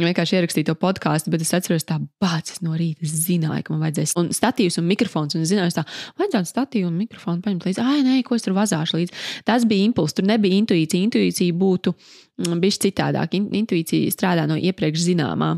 vienkārši 0.00 0.38
ierakstīt 0.40 0.70
to 0.70 0.76
podkāstu, 0.78 1.32
bet 1.34 1.44
es 1.44 1.52
atceros 1.56 1.86
tā, 1.88 1.98
bācis 2.22 2.62
no 2.64 2.76
rīta, 2.78 3.06
zināju, 3.08 3.66
ka 3.66 3.74
man 3.74 3.81
vajadzēs. 3.82 4.14
Un 4.20 4.30
statīvs 4.36 4.78
un 4.80 4.88
mikrofons. 4.88 5.36
Un 5.36 5.44
es 5.46 5.52
zināju, 5.52 5.74
tā, 5.78 5.86
vajadzētu 6.20 6.52
statīvu 6.52 6.90
un 6.90 7.00
mikrofonu 7.00 7.44
paņemt 7.44 7.66
līdzi. 7.68 7.82
Ah, 7.82 7.98
nē, 8.06 8.20
ko 8.26 8.38
es 8.38 8.46
tur 8.46 8.56
vazāšu 8.56 9.00
līdzi. 9.00 9.18
Tas 9.48 9.66
bija 9.68 9.88
impulss. 9.88 10.16
Tur 10.16 10.28
nebija 10.28 10.58
intuīcija. 10.62 11.08
Intuīcija 11.08 11.58
būtu 11.58 11.94
mm, 11.94 12.62
bijis 12.62 12.80
citādāk. 12.86 13.36
Intuīcija 13.38 14.14
strādā 14.14 14.46
no 14.50 14.58
iepriekš 14.60 15.06
zināmā. 15.10 15.56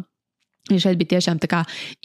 Ja 0.73 0.79
šeit 0.81 0.97
bija 0.97 1.19
tiešām 1.19 1.37
tā 1.43 1.49
kā 1.53 1.59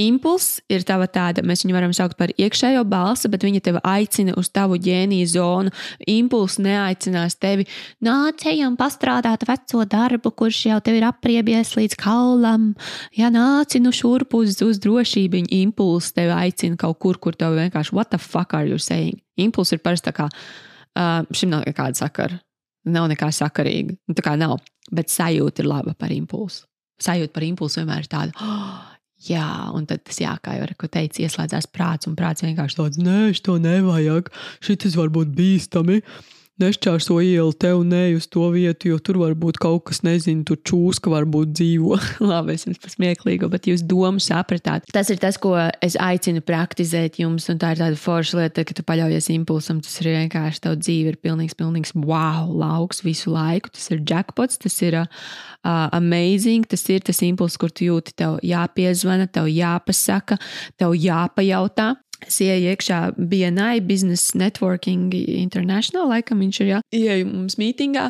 impulss, 0.04 0.58
ir 0.68 0.84
tava 0.84 1.06
tāda, 1.08 1.40
mēs 1.48 1.62
viņu 1.64 1.76
varam 1.78 1.94
saukt 1.96 2.18
par 2.20 2.34
iekšējo 2.36 2.82
balsi, 2.92 3.30
bet 3.32 3.46
viņa 3.48 3.62
tevi 3.64 3.80
aicina 3.88 4.36
uz 4.36 4.50
tavu 4.52 4.76
ģēniju 4.84 5.30
zonu. 5.32 5.72
Impulss 6.12 6.60
neaicinās 6.60 7.38
tevi, 7.40 7.70
nāc, 8.04 8.44
ejam 8.52 8.76
pastrādāt 8.80 9.48
veco 9.48 9.86
darbu, 9.88 10.34
kurš 10.36 10.60
jau 10.74 10.82
tev 10.84 11.00
ir 11.00 11.08
apriebies 11.08 11.72
līdz 11.80 11.96
kaulam. 12.04 12.74
Ja 13.16 13.32
nāci 13.32 13.80
nu 13.80 13.96
šurp 13.96 14.36
uz, 14.36 14.60
uz 14.66 14.84
drošību, 14.84 15.40
viņa 15.40 15.56
impulss 15.62 16.12
tevi 16.20 16.36
aicina 16.36 16.76
kaut 16.84 17.00
kur, 17.00 17.16
kur 17.16 17.40
tev 17.40 17.56
vienkārši, 17.56 17.96
what 17.96 18.12
the 18.12 18.20
fuck 18.20 18.60
are 18.60 18.68
you 18.68 18.76
saying? 18.76 19.22
Impulss 19.40 19.72
ir 19.72 19.80
parasti 19.80 20.12
tā 20.12 20.18
kā, 20.20 20.28
uh, 20.28 21.24
šim 21.32 21.56
nav 21.56 21.64
nekāda 21.64 21.96
sakara. 22.04 22.44
Nav 22.92 23.08
nekā 23.08 23.32
sakarīga. 23.32 23.96
Nu, 24.04 24.20
tā 24.20 24.26
kā 24.26 24.36
nav, 24.36 24.60
bet 24.92 25.08
sajūta 25.16 25.64
ir 25.64 25.72
laba 25.72 25.96
par 25.96 26.12
impulsu 26.12 26.69
sajūta 27.04 27.36
par 27.36 27.46
impulsu 27.48 27.82
vienmēr 27.82 28.06
ir 28.06 28.12
tāda. 28.12 28.36
Oh, 28.44 28.90
Jā, 29.28 29.68
un 29.76 29.84
tad 29.84 30.06
tas, 30.08 30.16
jā, 30.22 30.32
kā 30.40 30.54
jau 30.56 30.64
teicu, 30.88 31.26
ieslēdzās 31.26 31.68
prāts, 31.76 32.08
un 32.08 32.16
prāts 32.16 32.46
vienkārši 32.46 32.78
tāds- 32.78 33.00
nē, 33.04 33.34
to 33.44 33.58
nevajag, 33.60 34.30
šis 34.64 34.96
var 34.96 35.10
būt 35.12 35.34
bīstami. 35.36 36.00
Uh, 36.60 36.70
nešķērso 36.70 37.20
ielu 37.24 37.54
te 37.60 37.72
un 37.76 37.92
ne 37.94 38.02
uz 38.18 38.28
to 38.32 38.50
vietu, 38.54 38.92
jo 38.92 39.00
tur 39.04 39.20
var 39.22 39.36
būt 39.40 39.60
kaut 39.62 39.86
kas, 39.90 40.02
nezinu, 40.06 40.44
tur 40.48 40.60
čūska 40.68 41.12
varbūt 41.12 41.54
dzīvo. 41.56 41.98
Labi, 42.32 42.56
es 42.58 42.66
jums 42.68 42.82
pasmieklīgu, 42.84 43.50
bet 43.52 43.70
jūs 43.70 43.84
domu 43.88 44.22
sapratāt. 44.24 44.88
Tas 44.94 45.12
ir 45.14 45.22
tas, 45.22 45.40
ko 45.42 45.56
es 45.58 45.96
aicinu 46.00 46.44
praktizēt 46.46 47.22
jums, 47.22 47.48
un 47.52 47.62
tā 47.62 47.74
ir 47.76 47.84
tāda 47.84 48.00
forša 48.00 48.42
lieta, 48.42 48.66
ka 48.68 48.76
tu 48.76 48.86
paļaujies 48.88 49.32
impulsam. 49.36 49.80
Tas 49.86 49.96
ir 50.04 50.12
vienkārši 50.18 50.64
tavs 50.66 50.84
dzīve, 50.84 51.14
ir 51.14 51.22
pilnīgs, 51.24 51.56
pilnīgs 51.60 51.96
wow, 51.96 52.50
lauks 52.52 53.04
visu 53.06 53.34
laiku. 53.34 53.72
Tas 53.76 53.88
ir 53.94 54.04
jackpots, 54.04 54.60
tas 54.60 54.76
ir 54.86 55.00
uh, 55.04 55.08
amazing, 55.96 56.68
tas 56.70 56.84
ir 56.92 57.08
tas 57.08 57.24
impulss, 57.26 57.60
kur 57.62 57.72
tu 57.72 57.88
jūti, 57.88 58.18
tev 58.20 58.40
jāpiezvana, 58.46 59.30
tev 59.32 59.50
jāpasaka, 59.52 60.40
tev 60.80 60.98
jāpajautā. 61.00 61.94
Es 62.28 62.42
ieeju 62.44 62.74
iekšā 62.74 63.00
BNI, 63.16 63.80
Business 63.88 64.34
Networking 64.36 65.14
International, 65.16 66.10
laikam 66.12 66.42
viņš 66.44 66.62
ir, 66.64 66.72
jā, 66.74 66.82
ieeju 66.92 67.30
mums 67.32 67.56
mītingā. 67.60 68.10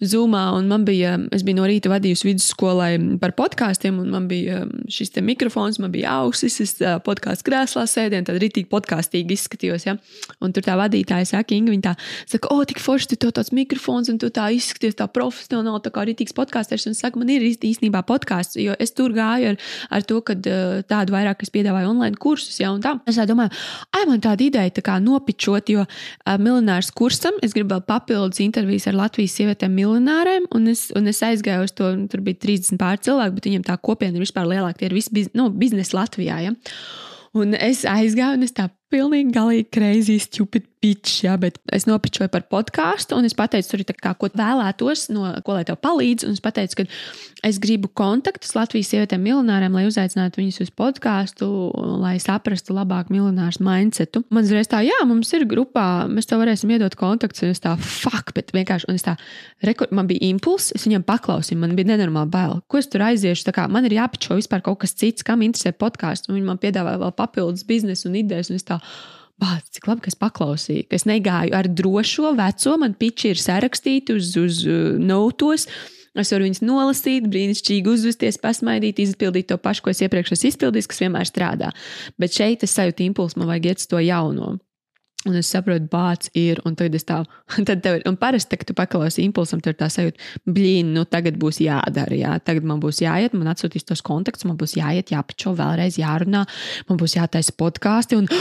Zoomā, 0.00 0.46
un 0.56 0.68
man 0.70 0.84
bija, 0.88 1.16
es 1.34 1.42
biju 1.44 1.58
no 1.58 1.66
rīta 1.68 1.90
vadījusi 1.92 2.24
vidusskolai 2.30 2.94
par 3.20 3.34
podkāstiem, 3.36 3.98
un 4.00 4.12
man 4.14 4.28
bija 4.30 4.62
um, 4.64 4.70
šis 4.88 5.12
mikrofons, 5.24 5.76
man 5.82 5.92
bija 5.92 6.14
ausis, 6.22 6.56
es 6.64 6.72
uh, 6.80 6.96
podkāstu 7.04 7.50
krēslā 7.50 7.84
sēdēju, 7.90 8.24
tad 8.30 8.38
rītīgi 8.40 8.70
podkāstīgi 8.72 9.36
izskatījos. 9.36 9.84
Ja? 9.88 9.96
Un 10.40 10.54
tur 10.56 10.64
tā 10.64 10.78
vadītāja 10.80 11.28
saka, 11.34 11.56
Inga, 11.56 11.74
viņa 11.74 11.84
tā 11.90 11.94
saka, 12.32 12.48
o, 12.54 12.64
tik 12.64 12.80
forši, 12.80 13.10
tu 13.12 13.18
to 13.26 13.32
tāds 13.36 13.52
mikrofons, 13.56 14.08
un 14.12 14.20
tu 14.22 14.30
tā 14.32 14.48
izskaties 14.56 14.96
tā 14.96 15.08
profesionāli, 15.12 15.82
tā 15.84 15.92
kā 15.92 16.06
rītīgs 16.08 16.36
podkāsters. 16.38 16.88
Un 16.88 16.96
saka, 16.96 17.20
man 17.20 17.32
ir 17.34 17.44
īstenībā 17.44 18.00
podkāsts, 18.08 18.56
jo 18.62 18.76
es 18.80 18.96
tur 18.96 19.12
gāju 19.16 19.52
ar, 19.52 19.60
ar 19.92 20.08
to, 20.08 20.22
ka 20.24 20.38
uh, 20.38 20.80
tādu 20.88 21.16
vairāk 21.16 21.44
es 21.44 21.52
piedāvāju 21.52 21.92
online 21.92 22.16
kursus, 22.20 22.56
ja, 22.62 22.72
un 22.72 22.80
tā. 22.84 22.96
Domāju, 23.30 23.54
ai, 23.96 24.04
man 24.10 24.22
tāda 24.24 24.46
ideja 24.46 24.74
tā 24.76 24.84
kā 24.86 24.98
nopičot, 25.02 25.72
jo 25.72 25.84
uh, 25.86 26.36
milinārs 26.42 26.90
kursam 26.96 27.38
es 27.44 27.54
gribu 27.56 27.76
vēl 27.76 27.84
papildus 27.88 28.42
intervijas 28.44 28.88
ar 28.90 28.98
Latvijas 28.98 29.36
sievietēm 29.38 29.76
milināriem, 29.76 30.48
un 30.56 30.72
es, 30.72 30.88
un 30.98 31.10
es 31.10 31.22
aizgāju 31.26 31.68
uz 31.68 31.76
to, 31.76 31.92
tur 32.10 32.24
bija 32.26 32.42
30 32.46 32.80
pār 32.80 33.00
cilvēku, 33.02 33.38
bet 33.38 33.48
viņiem 33.50 33.68
tā 33.68 33.78
kopiena 33.80 34.18
ir 34.18 34.26
vispār 34.26 34.48
lielāka. 34.50 34.80
Tie 34.82 34.90
ir 34.90 34.98
visi 34.98 35.14
biz, 35.14 35.30
nu, 35.38 35.48
biznesa 35.54 36.02
Latvijā. 36.02 36.42
Ja? 36.48 36.54
Un 37.38 37.54
es 37.54 37.84
aizgāju, 37.88 38.40
un 38.40 38.46
es 38.46 38.56
tā 38.56 38.70
pilnīgi 38.90 39.34
galīgi 39.34 39.70
crazy, 39.74 40.18
stupid 40.22 40.70
pitch, 40.80 41.24
ja, 41.26 41.34
bet 41.36 41.58
es 41.72 41.84
nopičoju 41.84 42.30
par 42.32 42.46
podkāstu, 42.48 43.18
un 43.18 43.28
es 43.28 43.36
pateicu, 43.36 43.68
tur 43.68 43.82
ir 43.82 43.98
kā, 44.00 44.14
ko 44.16 44.30
vēlētos, 44.32 45.10
no, 45.12 45.26
ko 45.44 45.58
lai 45.58 45.64
tev 45.68 45.76
palīdz. 45.84 46.24
Un 46.24 46.36
es 46.36 46.40
pateicu, 46.40 46.80
ka 46.80 46.86
es 47.46 47.58
gribu 47.60 47.90
kontaktus 47.96 48.54
Latvijas 48.56 48.88
sievietēm 48.92 49.20
miljonāriem, 49.24 49.76
lai 49.76 49.84
uzaicinātu 49.88 50.40
viņus 50.40 50.62
uz 50.64 50.72
podkāstu, 50.72 51.48
lai 52.00 52.14
saprastu 52.22 52.76
labāk 52.76 53.12
miljonārs 53.12 53.60
mindsetu. 53.60 54.24
Man 54.32 54.48
uzreiz 54.48 54.70
tā, 54.72 54.80
jā, 54.86 54.96
mums 55.08 55.32
ir 55.36 55.44
grupā, 55.50 56.06
mēs 56.08 56.30
tev 56.30 56.40
varēsim 56.40 56.72
iedot 56.72 56.96
kontaktus, 57.00 57.44
un 57.44 57.52
es 57.52 57.60
tā, 57.60 57.76
fuck, 57.76 58.32
bet 58.36 58.54
vienkārši, 58.56 58.88
un 58.88 58.96
es 58.96 59.04
tā, 59.04 59.18
rekur, 59.66 59.92
man 59.92 60.08
bija 60.08 60.24
impulss, 60.32 60.72
es 60.76 60.88
viņam 60.88 61.04
paklausīju, 61.08 61.60
man 61.60 61.76
bija 61.76 61.92
nenormāli 61.92 62.32
bail. 62.32 62.56
Ko 62.72 62.80
es 62.80 62.88
tur 62.88 63.04
aiziešu? 63.04 63.52
Kā, 63.52 63.68
man 63.68 63.84
ir 63.88 63.98
jāpičo 63.98 64.38
vispār 64.38 64.64
kaut 64.64 64.80
kas 64.86 64.96
cits, 64.96 65.26
kam 65.26 65.44
interesē 65.44 65.74
podkāsts, 65.76 66.30
un 66.30 66.38
viņi 66.38 66.48
man 66.48 66.60
piedāvāja 66.62 67.02
vēl 67.04 67.14
papildus 67.18 67.66
biznesu 67.68 68.08
un 68.08 68.20
idejas, 68.22 68.52
un 68.52 68.60
es 68.60 68.64
tā, 68.68 68.79
Bāc, 69.40 69.64
cik 69.72 69.86
labi, 69.88 70.04
ka 70.04 70.10
es 70.12 70.18
paklausīju, 70.20 70.84
ka 70.90 70.98
es 70.98 71.06
negāju 71.08 71.54
ar 71.56 71.68
drošo 71.72 72.34
veco, 72.36 72.74
man 72.82 72.92
piči 73.00 73.32
ir 73.32 73.40
sarakstīti 73.40 74.18
uz, 74.18 74.34
uz 74.36 74.60
uh, 74.68 74.98
notos. 75.00 75.66
Es 76.18 76.32
varu 76.34 76.44
viņus 76.48 76.64
nolasīt, 76.66 77.28
brīnišķīgi 77.30 77.88
uzvesties, 77.88 78.40
pasmaidīt, 78.42 78.98
izpildīt 79.00 79.46
to 79.52 79.56
pašu, 79.62 79.84
ko 79.84 79.92
es 79.92 80.02
iepriekš 80.02 80.34
esmu 80.34 80.50
izpildījis, 80.50 80.88
kas 80.90 81.04
vienmēr 81.04 81.28
strādā. 81.28 81.70
Bet 82.20 82.34
šeit 82.34 82.66
es 82.66 82.74
sajūtu 82.74 83.06
impulsu, 83.06 83.38
man 83.38 83.48
vajag 83.52 83.70
iet 83.70 83.84
uz 83.84 83.88
to 83.88 84.02
jauno. 84.02 84.56
Un 85.28 85.34
es 85.36 85.50
saprotu, 85.52 85.84
bācis 85.92 86.30
ir, 86.38 86.62
un 86.64 86.72
tagad 86.78 86.94
es 86.96 87.04
tā, 87.04 87.18
tad 87.68 87.82
tev 87.84 87.98
ir, 87.98 88.04
un 88.08 88.16
parasti, 88.20 88.56
kad 88.56 88.70
tu 88.70 88.76
paklausi 88.76 89.20
impulsam, 89.26 89.60
tur 89.60 89.74
tā 89.76 89.90
sajūta, 89.92 90.16
blīn, 90.48 90.94
nu 90.96 91.04
tagad 91.04 91.36
būs 91.40 91.60
jādara, 91.60 92.16
jā, 92.16 92.38
tagad 92.46 92.64
man 92.70 92.80
būs 92.80 93.02
jāiet, 93.04 93.36
man 93.36 93.50
atsūtīs 93.52 93.84
tos 93.84 94.00
kontaktus, 94.06 94.48
man 94.48 94.56
būs 94.60 94.78
jāiet, 94.78 95.12
jāpačo 95.12 95.52
vēlreiz, 95.58 96.00
jārunā, 96.00 96.46
man 96.88 97.02
būs 97.02 97.18
jātaisa 97.18 97.52
podkāsti, 97.60 98.16
un 98.16 98.32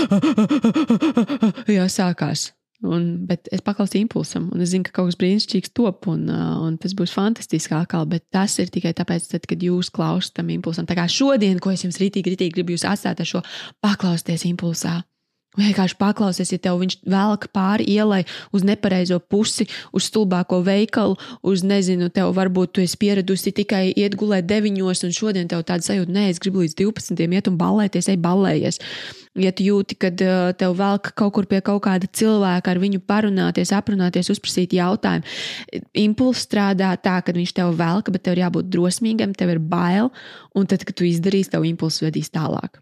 jāsākās. 1.79 2.53
Un, 2.79 3.25
bet 3.27 3.49
es 3.51 3.59
paklausīju 3.59 4.05
impulsam, 4.05 4.45
un 4.55 4.63
es 4.63 4.71
zinu, 4.71 4.85
ka 4.87 4.93
kaut 4.95 5.09
kas 5.09 5.19
brīnišķīgs 5.19 5.73
top, 5.75 6.07
un, 6.07 6.29
un 6.31 6.77
tas 6.79 6.95
būs 6.95 7.11
fantastiski 7.11 7.75
atkal. 7.75 8.07
Bet 8.07 8.29
tas 8.31 8.55
ir 8.63 8.71
tikai 8.71 8.93
tāpēc, 8.95 9.27
tad, 9.33 9.51
kad 9.51 9.59
jūs 9.67 9.91
klausāties 9.91 10.37
tam 10.39 10.55
impulsam. 10.55 10.87
Tā 10.87 10.95
kā 10.95 11.03
šodien, 11.11 11.59
ko 11.59 11.75
es 11.75 11.83
jums 11.83 11.99
rītīgi, 11.99 12.37
rītīgi 12.37 12.55
gribu 12.55 12.77
jūs 12.77 12.87
atstāt 12.87 13.19
ar 13.19 13.27
šo, 13.27 13.43
paklausieties 13.83 14.47
impulsā. 14.53 15.01
Vienkārši 15.57 15.95
paklausies, 15.97 16.51
ja 16.53 16.59
tev 16.61 16.77
viņš 16.77 16.99
velk 17.09 17.47
pāri 17.55 17.87
ielai 17.89 18.19
uz 18.53 18.61
nepareizo 18.61 19.17
pusi, 19.17 19.65
uz 19.97 20.05
stulbāko 20.05 20.59
veikalu, 20.61 21.15
uz 21.41 21.63
nezinu, 21.65 22.11
tev 22.13 22.35
varbūt 22.37 22.75
tu 22.77 22.83
esi 22.83 22.99
pieradusi 23.01 23.55
tikai 23.57 23.87
iet 23.89 24.13
gulēt 24.19 24.45
deviņos, 24.45 25.01
un 25.07 25.15
šodien 25.15 25.49
tev 25.49 25.63
tāda 25.65 25.81
sajūta, 25.87 26.13
nē, 26.13 26.27
es 26.29 26.41
gribu 26.43 26.61
līdz 26.61 26.75
12. 26.77 27.25
iet 27.25 27.49
un 27.49 27.57
ballēties, 27.57 28.11
ej 28.13 28.19
ballējies. 28.21 28.77
Ja 29.41 29.49
tu 29.55 29.65
jūti, 29.65 29.97
ka 29.97 30.11
uh, 30.13 30.51
tev 30.59 30.75
velk 30.77 31.09
kaut 31.17 31.33
kur 31.33 31.47
pie 31.49 31.63
kaut 31.65 31.81
kāda 31.87 32.05
cilvēka, 32.05 32.69
ar 32.69 32.81
viņu 32.81 33.01
parunāties, 33.09 33.71
aprunāties, 33.73 34.29
uzprasīt 34.29 34.75
jautājumu, 34.77 35.25
impulss 35.97 36.45
strādā 36.45 36.91
tā, 37.01 37.15
ka 37.25 37.33
viņš 37.33 37.55
tev 37.57 37.73
velk, 37.79 38.13
bet 38.13 38.27
tev 38.27 38.37
ir 38.37 38.43
jābūt 38.43 38.69
drosmīgam, 38.69 39.33
tev 39.33 39.55
ir 39.55 39.63
bail, 39.63 40.11
un 40.53 40.69
tad, 40.69 40.85
kad 40.85 40.97
tu 41.01 41.09
izdarīsi, 41.09 41.55
tev 41.55 41.65
impulss 41.65 42.05
vedīs 42.05 42.29
tālāk 42.29 42.77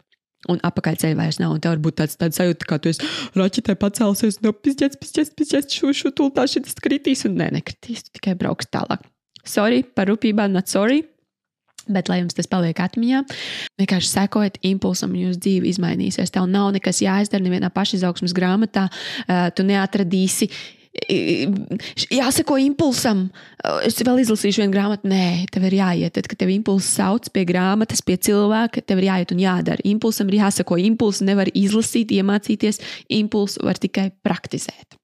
un 0.46 0.60
apakaļceļa 0.62 1.18
vairs 1.18 1.40
nav. 1.42 1.56
Un 1.56 1.62
tev 1.62 1.74
var 1.74 1.82
būt 1.88 1.98
tāds, 2.00 2.16
tāds 2.20 2.38
sajūta, 2.38 2.68
ka 2.68 2.78
tu 2.82 2.92
esi 2.92 3.06
raķetē 3.38 3.74
pacēlusies, 3.80 4.40
no 4.44 4.54
pizdzēs, 4.54 4.98
pizdzēs, 5.02 5.34
pizdzēs, 5.34 5.70
šo, 5.74 5.92
šo 5.96 6.14
tultā 6.14 6.46
šis 6.50 6.78
kritīs, 6.84 7.26
un 7.28 7.38
nē, 7.40 7.50
nekritīs, 7.58 8.06
tikai 8.12 8.36
brauks 8.38 8.70
tālāk. 8.70 9.02
Sorry 9.48 9.82
par 9.82 10.10
rūpībām, 10.12 10.54
not 10.54 10.70
sorry. 10.70 11.02
Bet, 11.88 12.10
lai 12.12 12.18
jums 12.18 12.36
tas 12.36 12.44
paliek 12.50 12.76
atmiņā, 12.84 13.22
vienkārši 13.80 14.10
sekojiet 14.10 14.58
impulsam, 14.68 15.14
un 15.14 15.22
jūsu 15.22 15.40
dzīve 15.40 15.70
izmainīsies. 15.70 16.34
Tev 16.34 16.44
nav 16.50 16.68
nekas 16.74 17.00
jāizdara, 17.00 17.40
nevienā 17.40 17.70
pašizaugsmas 17.72 18.34
grāmatā. 18.36 18.90
Uh, 19.24 19.46
tu 19.56 19.64
neatradīsi 19.64 20.50
jāsako 22.12 22.58
impulsam. 22.62 23.28
Es 23.86 23.98
vēl 24.02 24.22
izlasīšu 24.24 24.64
vienu 24.64 24.74
grāmatu. 24.74 25.08
Nē, 25.10 25.48
tev 25.52 25.66
ir 25.68 25.78
jāiet. 25.78 26.14
Tad, 26.18 26.28
kad 26.30 26.40
tev 26.42 26.52
impulss 26.52 26.90
sauc 26.98 27.30
pie 27.34 27.46
grāmatas, 27.48 28.02
pie 28.04 28.18
cilvēka, 28.28 28.84
tev 28.84 29.02
ir 29.02 29.10
jāiet 29.10 29.34
un 29.34 29.42
jādara. 29.42 29.84
Impulsam 29.88 30.30
ir 30.32 30.40
jāsako. 30.42 30.80
Impulsu 30.88 31.28
nevar 31.28 31.50
izlasīt, 31.54 32.14
iemācīties. 32.18 32.82
Impulsu 33.20 33.64
var 33.66 33.80
tikai 33.80 34.10
praktizēt. 34.26 34.97